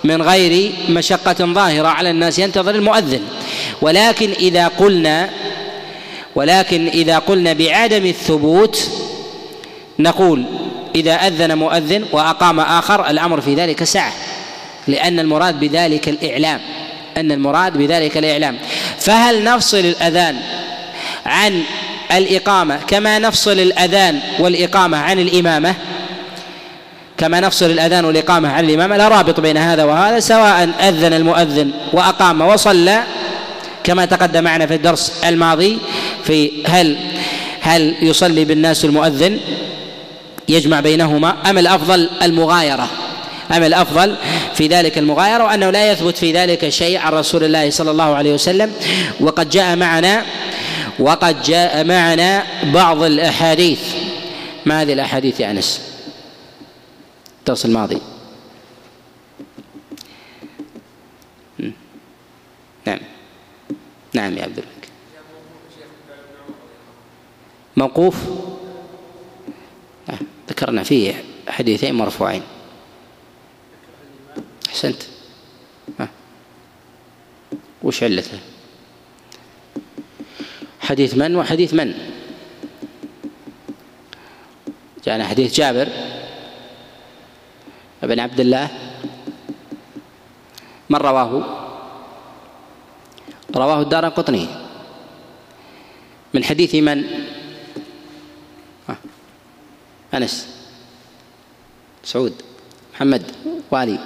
من 0.05 0.23
غير 0.23 0.73
مشقة 0.89 1.53
ظاهرة 1.55 1.89
على 1.89 2.11
الناس 2.11 2.39
ينتظر 2.39 2.75
المؤذن. 2.75 3.21
ولكن 3.83 4.31
إذا 4.31 4.69
قلنا 4.69 5.31
ولكن 6.35 6.87
إذا 6.89 7.19
قلنا 7.19 7.53
بعدم 7.53 8.07
الثبوت 8.07 8.91
نقول 9.99 10.45
إذا 10.95 11.15
أذن 11.15 11.59
مؤذن 11.59 12.05
وأقام 12.13 12.61
آخر 12.61 13.11
الأمر 13.11 13.41
في 13.41 13.55
ذلك 13.55 13.85
سعة 13.85 14.13
لأن 14.89 15.21
المراد 15.21 15.61
بذلك 15.61 16.09
الإعلام 16.09 16.61
أن 17.17 17.33
المراد 17.33 17.79
بذلك 17.79 18.17
الإعلام. 18.17 18.59
فهل 18.99 19.45
نفصل 19.45 19.79
الأذان 19.79 20.37
عن 21.27 21.63
الإقامة 22.13 22.77
كما 22.87 23.19
نفصل 23.19 23.53
الأذان 23.53 24.21
والإقامة 24.39 24.99
عن 24.99 25.19
الإمامة؟ 25.19 25.75
كما 27.19 27.41
نفصل 27.41 27.67
الأذان 27.71 28.05
والإقامة 28.05 28.49
عن 28.53 28.65
الإمامة؟ 28.65 28.97
لا 28.97 29.09
رابط 29.09 29.41
بين 29.41 29.57
هذا 29.57 29.85
وهذا 29.85 30.21
سواء 30.21 30.71
أذن 30.81 31.13
المؤذن 31.13 31.71
وأقام 31.93 32.41
وصلى 32.41 33.03
كما 33.85 34.05
تقدم 34.05 34.45
معنا 34.45 34.67
في 34.67 34.75
الدرس 34.75 35.13
الماضي 35.25 35.79
في 36.25 36.63
هل 36.67 36.97
هل 37.61 37.95
يصلي 38.03 38.45
بالناس 38.45 38.85
المؤذن 38.85 39.39
يجمع 40.49 40.81
بينهما 40.81 41.51
أم 41.51 41.59
الأفضل 41.59 42.11
المغايرة؟ 42.23 42.89
أم 43.53 43.63
الأفضل 43.63 44.17
في 44.55 44.67
ذلك 44.67 44.99
المغايرة 44.99 45.45
وأنه 45.45 45.71
لا 45.71 45.93
يثبت 45.93 46.17
في 46.17 46.33
ذلك 46.33 46.69
شيء 46.69 46.99
عن 46.99 47.13
رسول 47.13 47.45
الله 47.45 47.71
صلى 47.71 47.91
الله 47.91 48.15
عليه 48.15 48.35
وسلم. 48.35 48.73
وقد 49.21 49.51
جاء 49.51 49.77
معنا 49.77 50.25
وقد 50.99 51.43
جاء 51.43 51.85
معنا 51.85 52.45
بعض 52.65 53.03
الأحاديث. 53.03 53.81
ما 54.67 54.83
هذه 54.83 54.93
الأحاديث 54.93 55.41
يا 55.41 55.51
أنس؟ 55.51 55.81
الدرس 57.43 57.65
الماضي 57.65 57.99
نعم. 62.87 63.01
نعم 64.15 64.39
يا 64.39 64.43
عبد 64.43 64.59
الملك 64.59 64.72
موقوف. 67.77 68.17
ذكرنا 70.49 70.83
فيه 70.83 71.25
حديثين 71.49 71.95
مرفوعين. 71.95 72.43
أحسنت. 74.69 75.03
وش 77.83 78.03
علته؟ 78.03 78.39
حديث 80.81 81.15
من 81.15 81.37
وحديث 81.37 81.75
من؟ 81.75 81.95
جاءنا 85.07 85.27
حديث 85.27 85.55
جابر 85.55 85.89
بن 88.03 88.21
عبد 88.21 88.41
الله. 88.41 88.69
من 90.91 90.97
رواه؟ 90.97 91.33
رواه 93.57 93.81
الدار 93.81 94.09
قطني. 94.09 94.47
من 96.35 96.45
حديث 96.45 96.75
من؟ 96.75 97.22
أنس 100.15 100.49
سعود 102.05 102.43
محمد 102.95 103.23
والي 103.71 103.99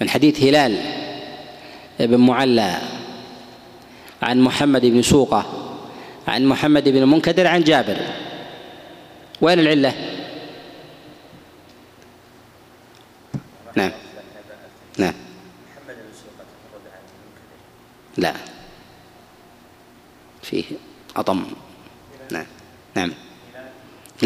من 0.00 0.08
حديث 0.08 0.42
هلال 0.42 0.78
بن 2.00 2.16
معلى 2.16 2.78
عن 4.22 4.40
محمد 4.40 4.86
بن 4.86 5.02
سوقة 5.02 5.68
عن 6.28 6.46
محمد 6.46 6.88
بن 6.88 6.96
المنكدر 6.96 7.46
عن 7.46 7.64
جابر. 7.64 7.96
وين 9.40 9.58
العلة 9.58 9.94
نعم 13.76 13.92
نعم 14.98 15.14
لا 18.16 18.34
فيه 20.42 20.64
أطم 21.16 21.44
نعم 22.32 22.46
نعم 22.94 23.10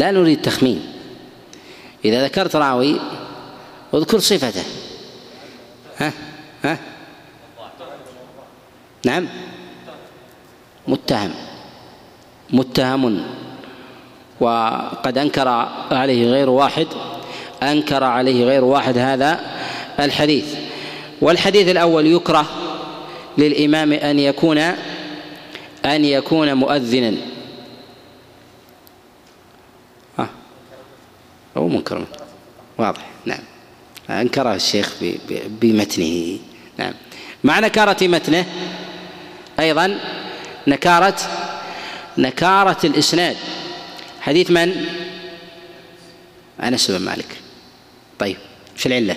لا 0.07 0.19
نريد 0.19 0.41
تخمين. 0.41 0.81
إذا 2.05 2.23
ذكرت 2.25 2.55
راوي 2.55 2.99
اذكر 3.93 4.19
صفته. 4.19 4.63
ها؟ 5.97 6.13
ها؟ 6.63 6.79
نعم. 9.05 9.27
متهم. 10.87 11.31
متهم. 12.49 13.23
وقد 14.39 15.17
أنكر 15.17 15.47
عليه 15.91 16.31
غير 16.31 16.49
واحد. 16.49 16.87
أنكر 17.63 18.03
عليه 18.03 18.45
غير 18.45 18.63
واحد 18.63 18.97
هذا 18.97 19.39
الحديث. 19.99 20.55
والحديث 21.21 21.67
الأول 21.67 22.07
يكره 22.07 22.45
للإمام 23.37 23.93
أن 23.93 24.19
يكون 24.19 24.57
أن 25.85 26.05
يكون 26.05 26.53
مؤذنا. 26.53 27.36
هو 31.57 31.67
منكر. 31.67 32.05
واضح. 32.77 33.05
نعم. 33.25 33.39
أنكره 34.09 34.55
الشيخ 34.55 34.95
بمتنه. 35.29 36.39
نعم. 36.77 36.93
مع 37.43 37.59
نكارة 37.59 38.07
متنه 38.07 38.45
أيضا 39.59 39.99
نكارة 40.67 41.15
نكارة 42.17 42.77
الإسناد. 42.83 43.37
حديث 44.21 44.51
من؟ 44.51 44.85
أنس 46.63 46.91
بن 46.91 47.05
مالك. 47.05 47.37
طيب. 48.19 48.37
في 48.75 48.85
العلة؟ 48.85 49.15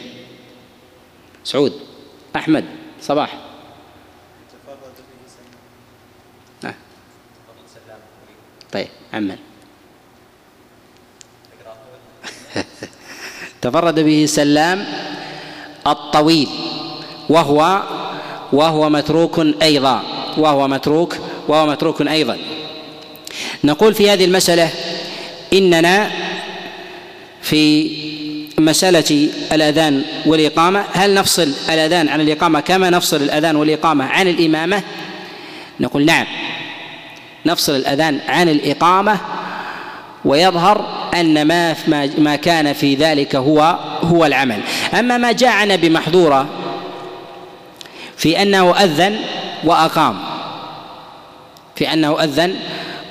سعود. 1.45 1.81
أحمد. 2.37 2.65
صباح. 3.01 3.39
آه. 6.65 6.75
طيب. 8.73 8.89
عمن 9.13 9.50
تفرد 13.63 14.01
به 14.01 14.27
سلام 14.29 14.85
الطويل 15.87 16.49
وهو 17.29 17.83
وهو 18.53 18.91
متروك 18.91 19.41
أيضا 19.63 20.03
وهو 20.37 20.69
متروك 20.69 21.17
وهو 21.49 21.67
متروك 21.67 22.03
أيضا. 22.03 22.39
نقول 23.65 23.95
في 23.95 24.11
هذه 24.11 24.25
المسألة 24.25 24.71
إننا 25.53 26.11
في 27.43 27.91
مسألة 28.59 29.29
الأذان 29.53 30.03
والإقامة 30.27 30.85
هل 30.93 31.15
نفصل 31.15 31.53
الأذان 31.69 32.09
عن 32.09 32.21
الإقامة 32.21 32.61
كما 32.61 32.91
نفصل 32.91 33.17
الأذان 33.17 33.57
والإقامة 33.57 34.05
عن 34.05 34.29
الإمامة؟ 34.29 34.83
نقول 35.81 36.05
نعم. 36.05 36.27
نفصل 37.47 37.77
الأذان 37.77 38.21
عن 38.29 38.49
الإقامة 38.49 39.19
ويظهر 40.25 41.00
أن 41.15 41.47
ما 41.47 41.77
ما 42.19 42.37
كان 42.37 42.73
في 42.73 42.95
ذلك 42.95 43.37
هو 43.37 43.79
هو 44.03 44.27
العمل. 44.27 44.61
أما 44.99 45.19
ما 45.19 45.33
جاء 45.33 45.51
عن 45.51 45.71
أبي 45.71 45.91
محظوره 45.91 46.49
في 48.17 48.43
أنه 48.43 48.77
أذن 48.77 49.17
وأقام. 49.65 50.19
في 51.77 51.93
أنه 51.93 52.25
أذن 52.25 52.57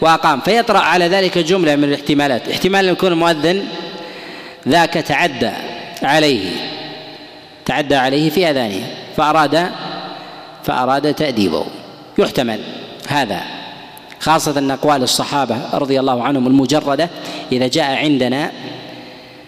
وأقام. 0.01 0.39
فيطرأ 0.39 0.79
على 0.79 1.07
ذلك 1.07 1.37
جملة 1.37 1.75
من 1.75 1.83
الاحتمالات. 1.83 2.49
احتمال 2.49 2.85
أن 2.85 2.91
يكون 2.91 3.11
المؤذن 3.11 3.65
ذاك 4.67 4.93
تعدى 4.93 5.51
عليه. 6.03 6.51
تعدى 7.65 7.95
عليه 7.95 8.29
في 8.29 8.49
أذانه. 8.49 8.87
فاراد 9.17 9.69
فأراد 10.63 11.13
تأديبه. 11.13 11.65
يحتمل 12.17 12.59
هذا. 13.07 13.58
خاصة 14.19 14.59
أن 14.59 14.71
أقوال 14.71 15.03
الصحابة 15.03 15.57
رضي 15.73 15.99
الله 15.99 16.23
عنهم 16.23 16.47
المجردة 16.47 17.09
إذا 17.51 17.67
جاء 17.67 17.95
عندنا 17.95 18.51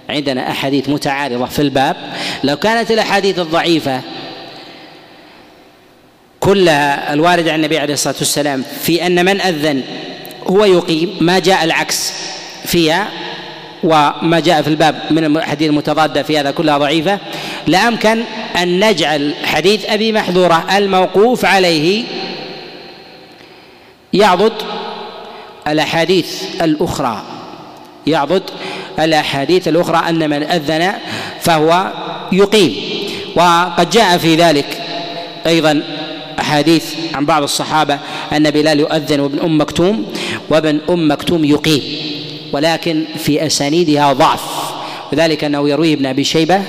عندنا 0.09 0.51
أحاديث 0.51 0.89
متعارضة 0.89 1.45
في 1.45 1.61
الباب. 1.61 1.95
لو 2.43 2.55
كانت 2.55 2.91
الأحاديث 2.91 3.39
الضعيفة 3.39 4.01
كلها 6.39 7.13
الواردة 7.13 7.51
عن 7.51 7.59
النبي 7.59 7.79
عليه 7.79 7.93
الصلاة 7.93 8.15
والسلام 8.19 8.63
في 8.81 9.05
أن 9.05 9.25
من 9.25 9.41
أذن 9.41 9.81
هو 10.47 10.65
يقيم 10.65 11.17
ما 11.21 11.39
جاء 11.39 11.63
العكس 11.63 12.13
فيها 12.65 13.07
وما 13.83 14.39
جاء 14.39 14.61
في 14.61 14.67
الباب 14.67 15.01
من 15.09 15.25
الأحاديث 15.25 15.69
المتضادة 15.69 16.23
في 16.23 16.39
هذا 16.39 16.51
كلها 16.51 16.77
ضعيفة. 16.77 17.19
لأمكن 17.67 18.23
أن 18.61 18.89
نجعل 18.89 19.33
حديث 19.43 19.85
أبي 19.85 20.11
محذورة 20.11 20.77
الموقوف 20.77 21.45
عليه 21.45 22.05
يعضد 24.13 24.53
الأحاديث 25.67 26.43
الأخرى. 26.61 27.21
يعضد 28.07 28.43
الأحاديث 28.99 29.67
الأخرى 29.67 30.09
أن 30.09 30.29
من 30.29 30.43
أذن 30.43 30.93
فهو 31.41 31.91
يقيم. 32.31 32.75
وقد 33.35 33.89
جاء 33.89 34.17
في 34.17 34.35
ذلك 34.35 34.81
أيضا 35.47 35.83
أحاديث 36.39 36.93
عن 37.13 37.25
بعض 37.25 37.43
الصحابة 37.43 37.99
أن 38.33 38.51
بلال 38.51 38.79
يؤذن 38.79 39.19
وابن 39.19 39.39
أم 39.39 39.61
مكتوم 39.61 40.05
وابن 40.49 40.79
أم 40.89 41.11
مكتوم 41.11 41.45
يقيم 41.45 41.83
ولكن 42.53 43.03
في 43.17 43.45
أسانيدها 43.45 44.13
ضعف. 44.13 44.41
وذلك 45.13 45.43
أنه 45.43 45.69
يرويه 45.69 45.93
ابن 45.93 46.05
أبي 46.05 46.23
شيبة 46.23 46.61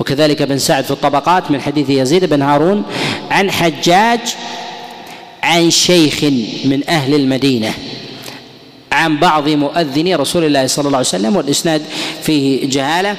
وكذلك 0.00 0.42
ابن 0.42 0.58
سعد 0.58 0.84
في 0.84 0.90
الطبقات 0.90 1.50
من 1.50 1.60
حديث 1.60 1.90
يزيد 1.90 2.24
بن 2.24 2.42
هارون 2.42 2.82
عن 3.30 3.50
حجاج 3.50 4.20
عن 5.54 5.70
شيخ 5.70 6.24
من 6.64 6.80
أهل 6.88 7.14
المدينة 7.14 7.74
عن 8.92 9.18
بعض 9.18 9.48
مؤذني 9.48 10.14
رسول 10.14 10.44
الله 10.44 10.66
صلى 10.66 10.86
الله 10.86 10.98
عليه 10.98 11.08
وسلم 11.08 11.36
والإسناد 11.36 11.82
فيه 12.22 12.68
جهالة 12.68 13.16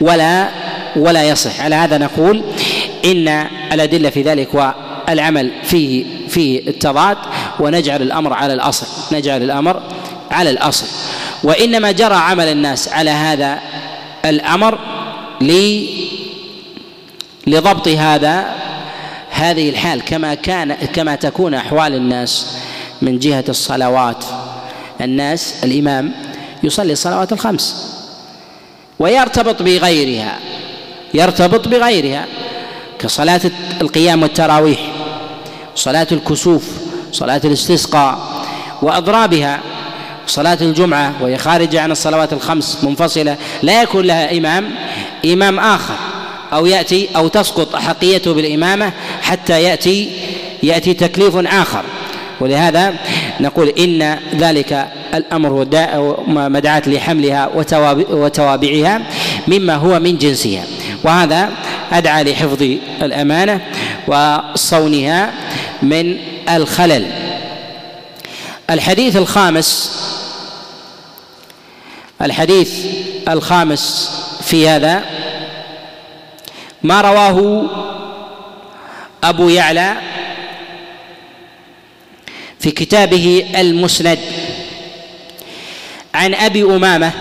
ولا 0.00 0.48
ولا 0.96 1.24
يصح. 1.24 1.60
على 1.60 1.74
هذا 1.74 1.98
نقول 1.98 2.42
إن 3.04 3.28
الأدلة 3.72 4.10
في 4.10 4.22
ذلك 4.22 4.74
والعمل 5.08 5.50
فيه 5.64 6.04
فيه 6.28 6.68
التضاد 6.68 7.16
ونجعل 7.60 8.02
الأمر 8.02 8.32
على 8.32 8.52
الأصل 8.52 8.86
نجعل 9.12 9.42
الأمر 9.42 9.82
على 10.30 10.50
الأصل. 10.50 10.86
وإنما 11.44 11.90
جرى 11.92 12.14
عمل 12.14 12.48
الناس 12.48 12.88
على 12.88 13.10
هذا 13.10 13.58
الأمر 14.24 14.78
لضبط 17.46 17.88
هذا 17.88 18.61
هذه 19.42 19.70
الحال 19.70 20.02
كما 20.04 20.34
كان 20.34 20.74
كما 20.74 21.14
تكون 21.14 21.54
أحوال 21.54 21.94
الناس 21.94 22.46
من 23.02 23.18
جهة 23.18 23.44
الصلوات. 23.48 24.24
الناس 25.00 25.54
الإمام 25.64 26.12
يصلي 26.62 26.92
الصلوات 26.92 27.32
الخمس 27.32 27.92
ويرتبط 28.98 29.62
بغيرها 29.62 30.38
يرتبط 31.14 31.68
بغيرها 31.68 32.26
كصلاة 32.98 33.40
القيام 33.80 34.22
والتراويح 34.22 34.80
صلاة 35.74 36.06
الكسوف 36.12 36.70
صلاة 37.12 37.40
الاستسقاء 37.44 38.18
وأضرابها 38.82 39.60
صلاة 40.26 40.58
الجمعة 40.60 41.12
وهي 41.20 41.38
خارجة 41.38 41.80
عن 41.80 41.90
الصلوات 41.90 42.32
الخمس 42.32 42.78
منفصلة 42.84 43.36
لا 43.62 43.82
يكون 43.82 44.04
لها 44.04 44.38
إمام 44.38 44.70
إمام 45.24 45.60
آخر. 45.60 46.11
أو 46.52 46.66
يأتي 46.66 47.08
أو 47.16 47.28
تسقط 47.28 47.74
أحقيته 47.74 48.34
بالإمامة 48.34 48.92
حتى 49.22 49.62
يأتي 49.62 50.10
يأتي 50.62 50.94
تكليف 50.94 51.36
آخر. 51.36 51.82
ولهذا 52.40 52.94
نقول 53.40 53.68
إن 53.68 54.18
ذلك 54.34 54.88
الأمر 55.14 55.66
مدعاة 56.26 56.82
لحملها 56.86 57.50
وتوابعها 58.10 59.02
مما 59.48 59.74
هو 59.74 60.00
من 60.00 60.18
جنسها. 60.18 60.64
وهذا 61.04 61.50
أدعى 61.92 62.24
لحفظ 62.24 62.62
الأمانة 63.02 63.60
وصونها 64.06 65.32
من 65.82 66.16
الخلل. 66.48 67.06
الحديث 68.70 69.16
الخامس 69.16 69.90
الحديث 72.22 72.70
الخامس 73.28 74.10
في 74.44 74.68
هذا 74.68 75.02
ما 76.82 77.00
رواه 77.00 77.66
أبو 79.24 79.48
يعلى 79.48 79.96
في 82.60 82.70
كتابه 82.70 83.46
المسند 83.56 84.18
عن 86.14 86.34
أبي 86.34 86.62
أمامة 86.62 87.12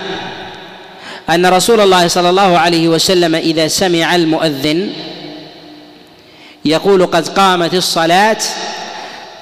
أن 1.29 1.45
رسول 1.45 1.79
الله 1.81 2.07
صلى 2.07 2.29
الله 2.29 2.57
عليه 2.59 2.87
وسلم 2.87 3.35
إذا 3.35 3.67
سمع 3.67 4.15
المؤذن 4.15 4.93
يقول 6.65 7.05
قد 7.05 7.27
قامت 7.27 7.73
الصلاة 7.73 8.37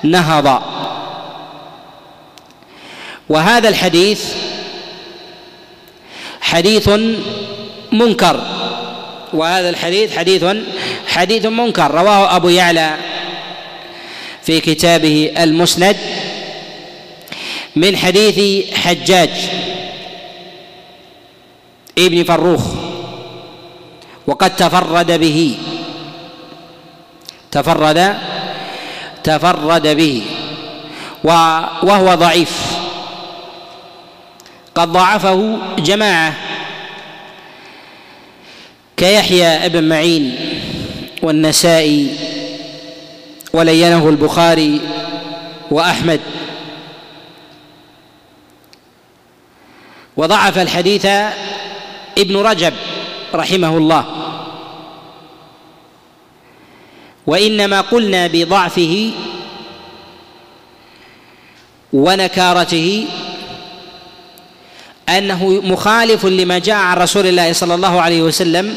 نهض. 0.04 0.62
وهذا 3.30 3.70
الحديث 3.70 4.34
حديث 6.42 6.90
منكر. 7.92 8.59
وهذا 9.34 9.70
الحديث 9.70 10.18
حديث 10.18 10.46
حديث 11.08 11.46
منكر 11.46 11.92
رواه 11.92 12.36
أبو 12.36 12.50
يعلى 12.50 12.98
في 14.44 14.60
كتابه 14.60 15.34
المسند 15.38 15.96
من 17.76 17.98
حديث 17.98 18.66
حجاج 18.74 19.30
ابن 21.98 22.24
فروخ 22.24 22.62
وقد 24.28 24.56
تفرد 24.56 25.12
به 25.12 25.58
تفرد 27.52 28.18
تفرد 29.24 29.88
به 29.88 30.24
وهو 31.84 32.16
ضعيف 32.16 32.80
قد 34.76 34.88
ضعفه 34.88 35.58
جماعة 35.78 36.49
كيحيى 39.00 39.66
ابن 39.66 39.84
معين 39.84 40.36
والنسائي 41.22 42.16
ولينه 43.54 44.10
البخاري 44.10 44.82
وأحمد. 45.72 46.20
وضعف 50.18 50.58
الحديث 50.58 51.06
ابن 52.18 52.38
رجب 52.38 52.74
رحمه 53.34 53.78
الله. 53.78 54.06
وإنما 57.28 57.82
قلنا 57.82 58.28
بضعفه 58.28 59.12
ونكارته 61.94 63.06
أنه 65.18 65.62
مخالف 65.62 66.26
لما 66.26 66.60
جاء 66.60 66.76
عن 66.76 66.98
رسول 66.98 67.28
الله 67.28 67.54
صلى 67.54 67.76
الله 67.76 68.02
عليه 68.02 68.22
وسلم. 68.22 68.76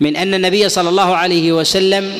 من 0.00 0.16
أن 0.16 0.34
النبي 0.34 0.68
صلى 0.68 0.88
الله 0.88 1.16
عليه 1.16 1.52
وسلم 1.52 2.18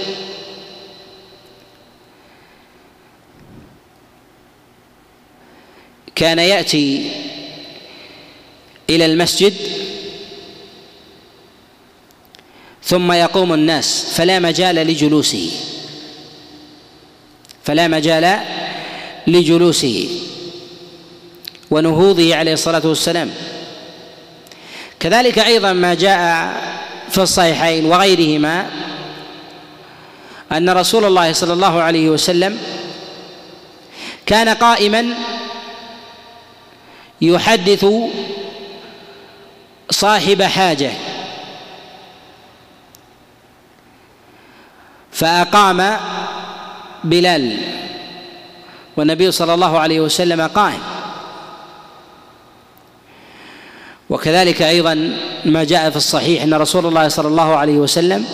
كان 6.14 6.38
يأتي 6.38 7.10
إلى 8.90 9.06
المسجد 9.06 9.54
ثم 12.84 13.12
يقوم 13.12 13.54
الناس 13.54 14.04
فلا 14.14 14.38
مجال 14.38 14.74
لجلوسه 14.74 15.50
فلا 17.64 17.88
مجال 17.88 18.40
لجلوسه 19.26 20.08
ونهوضه 21.70 22.36
عليه 22.36 22.52
الصلاة 22.52 22.82
والسلام. 22.84 23.30
كذلك 25.00 25.38
أيضا 25.38 25.72
ما 25.72 25.94
جاء 25.94 26.52
في 27.10 27.18
الصحيحين 27.18 27.86
وغيرهما 27.86 28.70
أن 30.52 30.70
رسول 30.70 31.04
الله 31.04 31.32
صلى 31.32 31.52
الله 31.52 31.82
عليه 31.82 32.10
وسلم 32.10 32.58
كان 34.26 34.48
قائما 34.48 35.14
يحدث 37.20 37.86
صاحب 39.90 40.42
حاجة 40.42 40.92
فأقام 45.12 45.96
بلال. 47.04 47.79
والنبي 49.00 49.32
صلى 49.32 49.54
الله 49.54 49.78
عليه 49.78 50.00
وسلم 50.00 50.40
قائم. 50.46 50.80
وكذلك 54.10 54.62
أيضا 54.62 55.18
ما 55.44 55.64
جاء 55.64 55.90
في 55.90 55.96
الصحيح 55.96 56.42
أن 56.42 56.54
رسول 56.54 56.86
الله 56.86 57.08
صلى 57.08 57.28
الله 57.28 57.56
عليه 57.56 57.78
وسلم 57.78 58.24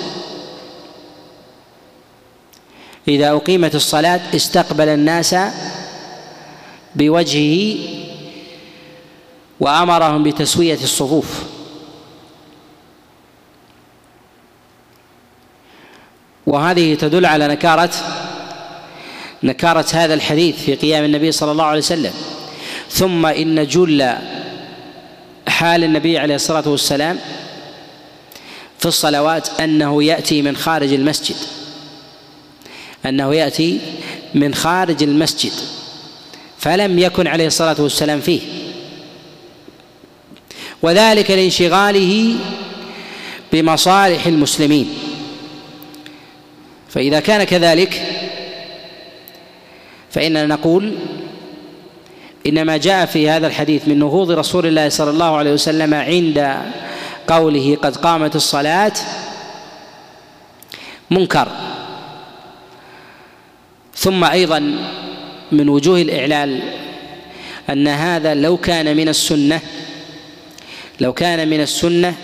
إذا 3.08 3.30
أقيمت 3.30 3.74
الصلاة 3.74 4.20
استقبل 4.34 4.88
الناس 4.88 5.36
بوجهه 6.94 7.78
وأمرهم 9.60 10.22
بتسوية 10.22 10.78
الصفوف. 10.82 11.42
وهذه 16.46 16.94
تدل 16.94 17.26
على 17.26 17.48
نكارة 17.48 17.90
نكارة 19.46 19.86
هذا 19.92 20.14
الحديث 20.14 20.56
في 20.56 20.74
قيام 20.74 21.04
النبي 21.04 21.32
صلى 21.32 21.52
الله 21.52 21.64
عليه 21.64 21.78
وسلم. 21.78 22.12
ثم 22.90 23.26
إن 23.26 23.66
جل 23.66 24.12
حال 25.48 25.84
النبي 25.84 26.18
عليه 26.18 26.34
الصلاة 26.34 26.68
والسلام 26.68 27.18
في 28.78 28.86
الصلوات 28.86 29.60
أنه 29.60 30.02
يأتي 30.02 30.42
من 30.42 30.56
خارج 30.56 30.92
المسجد. 30.92 31.36
أنه 33.06 33.34
يأتي 33.34 33.80
من 34.34 34.54
خارج 34.54 35.02
المسجد. 35.02 35.52
فلم 36.58 36.98
يكن 36.98 37.26
عليه 37.26 37.46
الصلاة 37.46 37.76
والسلام 37.78 38.20
فيه. 38.20 38.40
وذلك 40.82 41.30
لانشغاله 41.30 42.34
بمصالح 43.52 44.26
المسلمين. 44.26 44.94
فإذا 46.88 47.20
كان 47.20 47.44
كذلك 47.44 48.15
فإننا 50.16 50.46
نقول 50.46 50.94
إن 52.46 52.62
ما 52.62 52.76
جاء 52.76 53.06
في 53.06 53.30
هذا 53.30 53.46
الحديث 53.46 53.88
من 53.88 53.98
نهوض 53.98 54.30
رسول 54.30 54.66
الله 54.66 54.88
صلى 54.88 55.10
الله 55.10 55.36
عليه 55.36 55.52
وسلم 55.52 55.94
عند 55.94 56.56
قوله 57.28 57.76
قد 57.82 57.96
قامت 57.96 58.36
الصلاة 58.36 58.92
منكر. 61.10 61.48
ثم 63.96 64.24
أيضا 64.24 64.58
من 65.52 65.68
وجوه 65.68 66.00
الإعلال 66.00 66.62
أن 67.70 67.88
هذا 67.88 68.34
لو 68.34 68.56
كان 68.56 68.96
من 68.96 69.08
السنة 69.08 69.60
لو 71.00 71.12
كان 71.12 71.48
من 71.48 71.60
السنة 71.60 72.14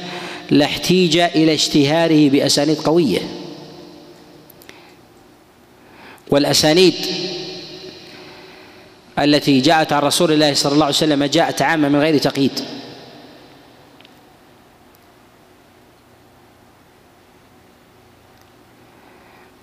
لاحتيج 0.50 1.16
إلى 1.16 1.54
اشتهاره 1.54 2.30
بأسانيد 2.30 2.78
قوية. 2.78 3.20
والأسانيد 6.30 6.94
التي 9.18 9.60
جاءت 9.60 9.92
عن 9.92 10.02
رسول 10.02 10.32
الله 10.32 10.54
صلى 10.54 10.72
الله 10.72 10.84
عليه 10.84 10.94
وسلم 10.94 11.24
جاءت 11.24 11.62
عامة 11.62 11.88
من 11.88 12.00
غير 12.00 12.18
تقييد. 12.18 12.60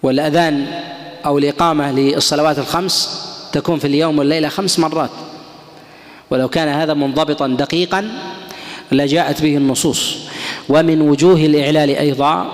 والأذان 0.04 0.68
أو 1.26 1.38
الإقامة 1.38 1.92
للصلوات 1.92 2.60
الخمس 2.60 3.26
تكون 3.52 3.80
في 3.80 3.88
اليوم 3.88 4.20
والليلة 4.20 4.50
خمس 4.50 4.80
مرات. 4.80 5.10
ولو 6.30 6.50
كان 6.50 6.68
هذا 6.68 6.94
منضبطا 6.94 7.48
دقيقا 7.48 8.12
لجاءت 8.92 9.42
به 9.42 9.58
النصوص. 9.58 10.18
ومن 10.70 11.02
وجوه 11.02 11.40
الإعلال 11.46 11.90
أيضا 11.90 12.52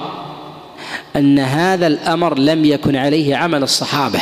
أن 1.15 1.39
هذا 1.39 1.87
الأمر 1.87 2.39
لم 2.39 2.65
يكن 2.65 2.95
عليه 2.95 3.35
عمل 3.35 3.63
الصحابة. 3.63 4.21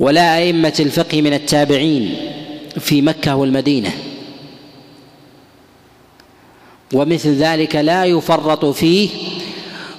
ولا 0.00 0.38
أئمة 0.38 0.74
الفقه 0.80 1.22
من 1.22 1.34
التابعين 1.34 2.16
في 2.78 3.02
مكة 3.02 3.36
والمدينة. 3.36 3.90
ومثل 6.94 7.34
ذلك 7.34 7.76
لا 7.76 8.04
يفرط 8.04 8.64
فيه 8.64 9.08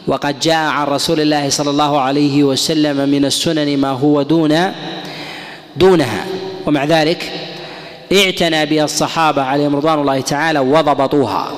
وقد 0.07 0.39
جاء 0.39 0.69
عن 0.69 0.87
رسول 0.87 1.19
الله 1.19 1.49
صلى 1.49 1.69
الله 1.69 2.01
عليه 2.01 2.43
وسلم 2.43 3.09
من 3.09 3.25
السنن 3.25 3.77
ما 3.77 3.89
هو 3.89 4.21
دون 4.21 4.73
دونها. 5.75 6.25
ومع 6.65 6.85
ذلك 6.85 7.31
اعتنى 8.13 8.65
بها 8.65 8.83
الصحابة 8.83 9.41
عليهم 9.41 9.75
رضوان 9.75 9.99
الله 9.99 10.21
تعالى 10.21 10.59
وضبطوها. 10.59 11.51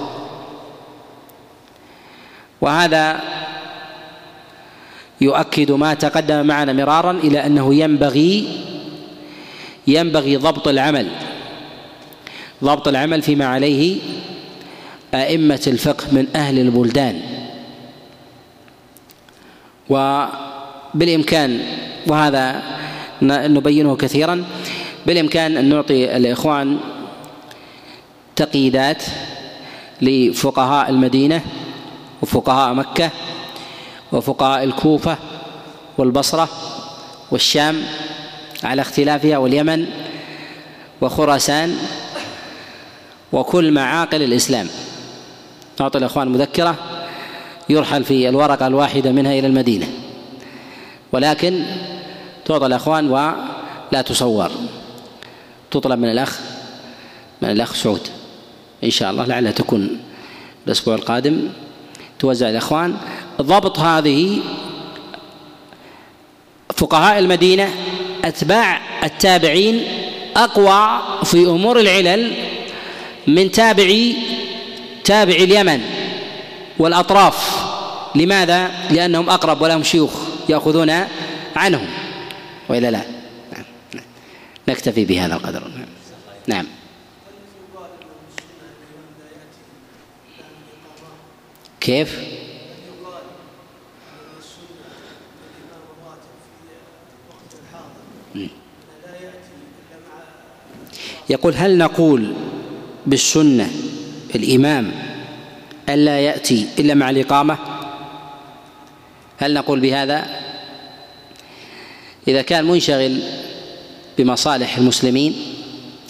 وهذا 2.62 3.22
يؤكد 5.22 5.72
ما 5.72 5.94
تقدم 5.94 6.46
معنا 6.48 6.74
مرارا 6.74 7.12
إلى 7.12 7.46
أنه 7.46 7.76
ينبغي 7.76 8.48
ينبغي 9.88 10.36
ضبط 10.36 10.68
العمل. 10.68 11.08
ضبط 12.64 12.88
العمل 12.88 13.22
فيما 13.22 13.46
عليه 13.46 13.98
أئمة 15.14 15.62
الفقه 15.68 16.06
من 16.12 16.28
أهل 16.36 16.60
البلدان. 16.60 17.22
وبالإمكان 19.90 21.60
وهذا 22.08 22.62
نبينه 23.22 23.96
كثيرا 23.96 24.46
بالإمكان 25.06 25.58
أن 25.58 25.70
نعطي 25.70 26.18
الإخوان 26.18 26.78
تقييدات 28.36 29.04
لفقهاء 30.02 30.90
المدينة 30.90 31.42
وفقهاء 32.22 32.74
مكة 32.74 33.12
وفقهاء 34.12 34.64
الكوفة 34.64 35.18
والبصرة 35.98 36.50
والشام 37.32 37.84
على 38.64 38.82
اختلافها 38.82 39.38
واليمن 39.38 39.86
وخراسان 41.02 41.78
وكل 43.32 43.72
معاقل 43.72 44.22
الإسلام. 44.22 44.68
نعطي 45.80 45.98
الإخوان 45.98 46.28
مذكرة 46.28 46.76
يرحل 47.70 48.04
في 48.04 48.30
الورقة 48.30 48.68
الواحدة 48.68 49.12
منها 49.12 49.32
إلى 49.32 49.48
المدينة. 49.48 49.88
ولكن 51.12 51.64
تعطى 52.46 52.66
الأخوان 52.66 53.10
ولا 53.10 54.02
تصور. 54.02 54.52
تطلب 55.72 56.00
من 56.00 56.12
الأخ 56.12 56.40
من 57.42 57.50
الأخ 57.50 57.74
سعود. 57.74 58.08
إن 58.84 58.90
شاء 58.90 59.12
الله 59.12 59.26
لعلها 59.26 59.52
تكون 59.52 60.00
الأسبوع 60.68 60.96
القادم. 60.96 61.50
توزع 62.20 62.50
الأخوان 62.50 62.98
ضبط 63.42 63.80
هذه 63.80 64.40
فقهاء 66.76 67.20
المدينة 67.20 67.70
أتباع 68.24 68.82
التابعين 69.06 69.84
أقوى 70.36 71.02
في 71.26 71.46
أمور 71.46 71.80
العلل 71.80 72.34
من 73.28 73.52
تابعي 73.52 74.16
تابع 75.04 75.34
اليمن 75.34 75.82
والأطراف 76.80 77.66
لماذا؟ 78.16 78.72
لأنهم 78.92 79.30
أقرب 79.30 79.62
ولهم 79.62 79.84
شيوخ 79.84 80.12
يأخذون 80.50 81.08
عنهم 81.56 81.88
وإلا 82.70 82.92
لا 82.92 83.02
نعم. 83.54 84.04
نكتفي 84.68 85.06
بهذا 85.06 85.36
القدر 85.36 85.72
نعم 86.48 86.66
كيف؟ 91.80 92.39
يقول 101.30 101.56
هل 101.56 101.78
نقول 101.78 102.34
بالسنة 103.06 103.72
الإمام 104.36 104.92
ألا 105.90 106.20
يأتي 106.20 106.68
إلا 106.80 106.94
مع 106.94 107.10
الإقامة؟ 107.10 107.58
هل 109.38 109.54
نقول 109.54 109.80
بهذا؟ 109.80 110.26
إذا 112.28 112.42
كان 112.42 112.66
منشغل 112.66 113.20
بمصالح 114.18 114.78
المسلمين 114.78 115.36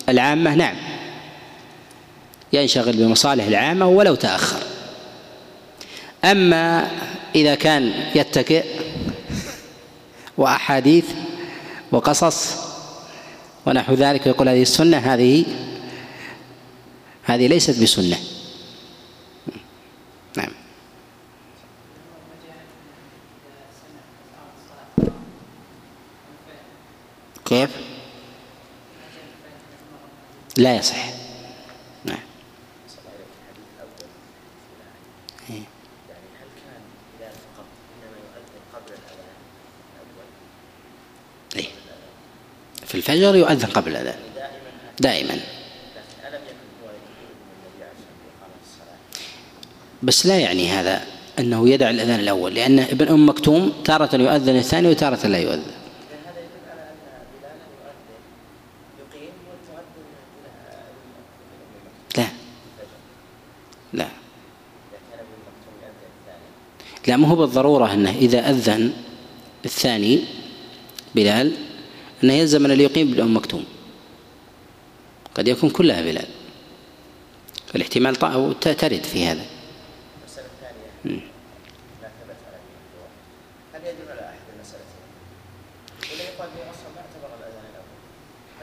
العامة 0.10 0.56
نعم. 0.56 0.76
ينشغل 2.54 2.94
بمصالح 2.94 3.46
العامة 3.46 3.88
ولو 3.88 4.16
تأخر. 4.16 4.60
أما 6.24 6.92
إذا 7.36 7.56
كان 7.56 7.94
يتكئ 8.16 8.66
وأحاديث 10.38 11.06
وقصص 11.92 12.69
ونحو 13.66 13.94
ذلك 13.94 14.28
يقول 14.28 14.50
هذه 14.50 14.62
السنة 14.62 14.98
هذه 14.98 15.46
هذه 17.24 17.48
ليست 17.48 17.82
بسنة. 17.84 18.18
نعم. 20.38 20.52
كيف؟ 27.46 27.70
لا 30.58 30.76
يصح 30.76 31.10
نعم 32.06 32.20
إيه. 41.56 41.70
في 42.90 42.96
الفجر 42.96 43.36
يؤذن 43.36 43.68
قبل 43.68 43.92
الأذان. 43.92 44.18
دائما. 45.00 45.40
بس 50.04 50.26
لا 50.26 50.40
يعني 50.40 50.70
هذا 50.70 51.06
أنه 51.40 51.70
يدع 51.70 51.90
الأذان 51.90 52.20
الأول 52.20 52.54
لأن 52.54 52.80
ابن 52.80 53.08
أم 53.08 53.30
مكتوم 53.30 53.74
تارة 53.86 54.16
يؤذن 54.16 54.56
الثاني 54.56 54.88
وتارة 54.88 55.28
لا 55.28 55.38
يؤذن. 55.38 55.72
لا. 62.18 62.28
لا. 63.94 64.08
لا 67.08 67.18
ما 67.18 67.28
هو 67.28 67.36
بالضرورة 67.36 67.94
أنه 67.94 68.12
إذا 68.12 68.50
أذن 68.50 68.94
الثاني 69.66 70.24
بلال 71.16 71.69
أنه 72.24 72.34
يلزم 72.34 72.66
أن 72.66 72.80
يقيم 72.80 73.12
بالأم 73.12 73.36
مكتوم. 73.38 73.64
قد 75.36 75.48
يكون 75.48 75.70
كلها 75.70 76.02
بلال. 76.02 76.28
الاحتمال 77.76 78.16
ترد 78.60 79.04
في 79.04 79.26
هذا. 79.26 79.46
لا 81.06 81.18
ثبت 82.02 82.40
على 82.46 82.70
هل 83.74 83.82
يدل 83.82 84.12
على 84.12 84.34
المسألتين؟ 84.56 85.04
ولا 86.14 86.24
يقال 86.24 86.50
أصلا 86.72 86.90
ما 86.96 87.02
اعتبر 87.02 87.30
الأذان 87.40 87.66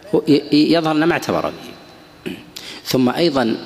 الأول؟ 0.02 0.72
يظهر 0.72 0.96
أنه 0.96 1.06
ما 1.06 1.12
اعتبر 1.12 1.50
به. 1.50 2.32
ثم 2.92 3.08
أيضا 3.08 3.56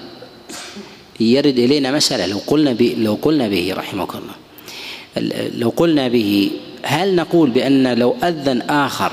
يرد 1.21 1.59
إلينا 1.59 1.91
مسألة 1.91 2.27
لو 2.27 2.39
قلنا 2.47 2.73
به 2.73 2.95
لو 2.99 3.19
قلنا 3.23 3.49
به 3.49 3.75
رحمك 3.75 4.15
الله. 4.15 4.35
لو 5.55 5.69
قلنا 5.69 6.09
به 6.09 6.51
هل 6.83 7.17
نقول 7.17 7.51
بأن 7.51 7.99
لو 7.99 8.17
أذن 8.23 8.63
آخر 8.63 9.13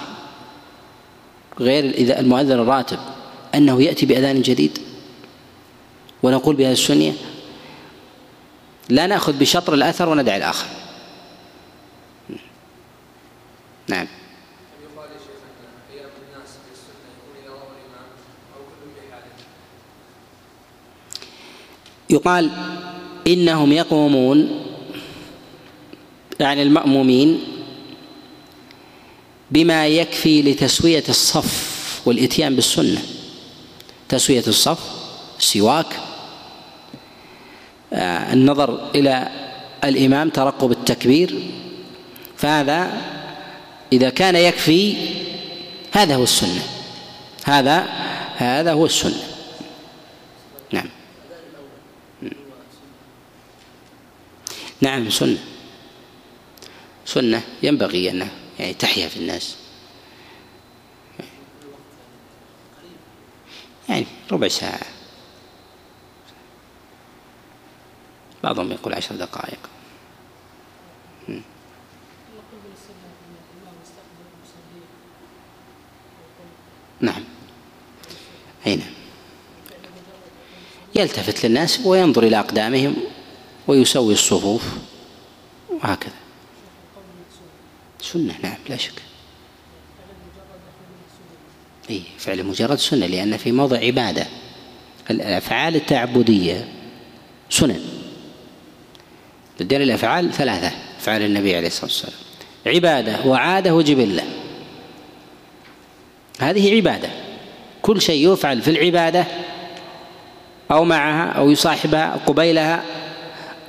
غير 1.60 1.84
إذا 1.94 2.20
المؤذن 2.20 2.60
الراتب 2.60 3.00
أنه 3.56 3.82
يأتي 3.82 4.06
بأذان 4.06 4.42
جديد؟ 4.42 4.80
ونقول 6.24 6.56
بهذا 6.56 6.72
السنية 6.72 7.14
لا 8.90 9.08
نأخذ 9.08 9.34
بشطر 9.40 9.74
الأثر 9.74 10.10
وندع 10.10 10.38
الآخر. 10.38 10.68
نعم. 13.88 14.08
يقال 22.10 22.50
إنهم 23.28 23.72
يقومون 23.72 24.64
يعني 26.40 26.64
المأمومين 26.64 27.57
بما 29.52 29.88
يكفي 29.88 30.42
لتسوية 30.42 31.04
الصف 31.10 32.02
والإتيان 32.06 32.56
بالسنة. 32.56 33.02
تسوية 34.10 34.44
الصف 34.48 34.80
السواك 35.40 36.00
آه، 37.94 38.34
النظر 38.34 38.92
إلى 38.96 39.30
الإمام 39.84 40.30
ترقب 40.30 40.72
التكبير. 40.72 41.42
فهذا 42.38 43.02
إذا 43.94 44.10
كان 44.10 44.36
يكفي 44.36 44.96
هذا 45.92 46.16
هو 46.16 46.24
السنة. 46.24 46.64
هذا 47.44 47.88
هذا 48.38 48.74
هو 48.74 48.86
السنة. 48.86 49.24
نعم. 50.72 50.90
نعم 54.82 55.10
سنة. 55.10 55.38
سنة 57.06 57.42
ينبغي 57.64 58.10
أن 58.10 58.28
يعني 58.60 58.74
تحيا 58.74 59.08
في 59.08 59.18
الناس. 59.18 59.58
يعني 63.90 64.06
ربع 64.32 64.48
ساعة. 64.48 64.80
بعضهم 68.44 68.72
يقول 68.72 68.94
عشر 68.94 69.16
دقائق. 69.16 69.60
نعم. 77.02 77.24
أي 78.68 78.76
نعم. 78.76 78.94
يلتفت 80.96 81.46
للناس 81.46 81.80
وينظر 81.86 82.24
إلى 82.24 82.40
أقدامهم 82.40 82.96
ويسوي 83.68 84.14
الصفوف. 84.14 84.64
وهكذا. 85.70 86.27
سنة 88.02 88.36
نعم 88.44 88.58
لا 88.70 88.78
شك. 88.78 89.02
أي 91.90 92.02
فعل 92.18 92.44
مجرد 92.44 92.78
سنة 92.78 93.06
لأن 93.06 93.38
في 93.38 93.52
موضع 93.52 93.78
عبادة. 93.78 94.28
الأفعال 95.10 95.76
التعبدية 95.76 96.68
سنن. 97.50 97.82
لدينا 99.60 99.84
الأفعال 99.84 100.32
ثلاثة 100.32 100.72
أفعال 101.00 101.22
النبي 101.22 101.56
عليه 101.56 101.68
الصلاة 101.68 101.86
والسلام. 101.86 102.16
عبادة 102.66 103.26
وعادة 103.26 103.76
وجبلة. 103.76 104.24
هذه 106.40 106.76
عبادة. 106.76 107.10
كل 107.82 108.02
شيء 108.02 108.34
يفعل 108.34 108.62
في 108.62 108.70
العبادة 108.72 109.26
أو 110.72 110.84
معها 110.84 111.30
أو 111.30 111.52
يصاحبها 111.52 112.20
قبيلها 112.26 112.84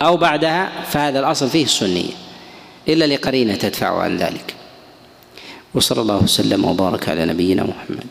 أو 0.03 0.16
بعدها 0.16 0.83
فهذا 0.83 1.20
الأصل 1.20 1.51
فيه 1.51 1.64
السنية. 1.64 2.28
إلا 2.89 3.05
لقرينة 3.05 3.55
تدفع 3.55 4.03
عن 4.03 4.16
ذلك. 4.16 4.55
وصلى 5.74 6.01
الله 6.01 6.22
وسلم 6.22 6.64
وبارك 6.64 7.09
على 7.09 7.24
نبينا 7.24 7.62
محمد. 7.62 8.07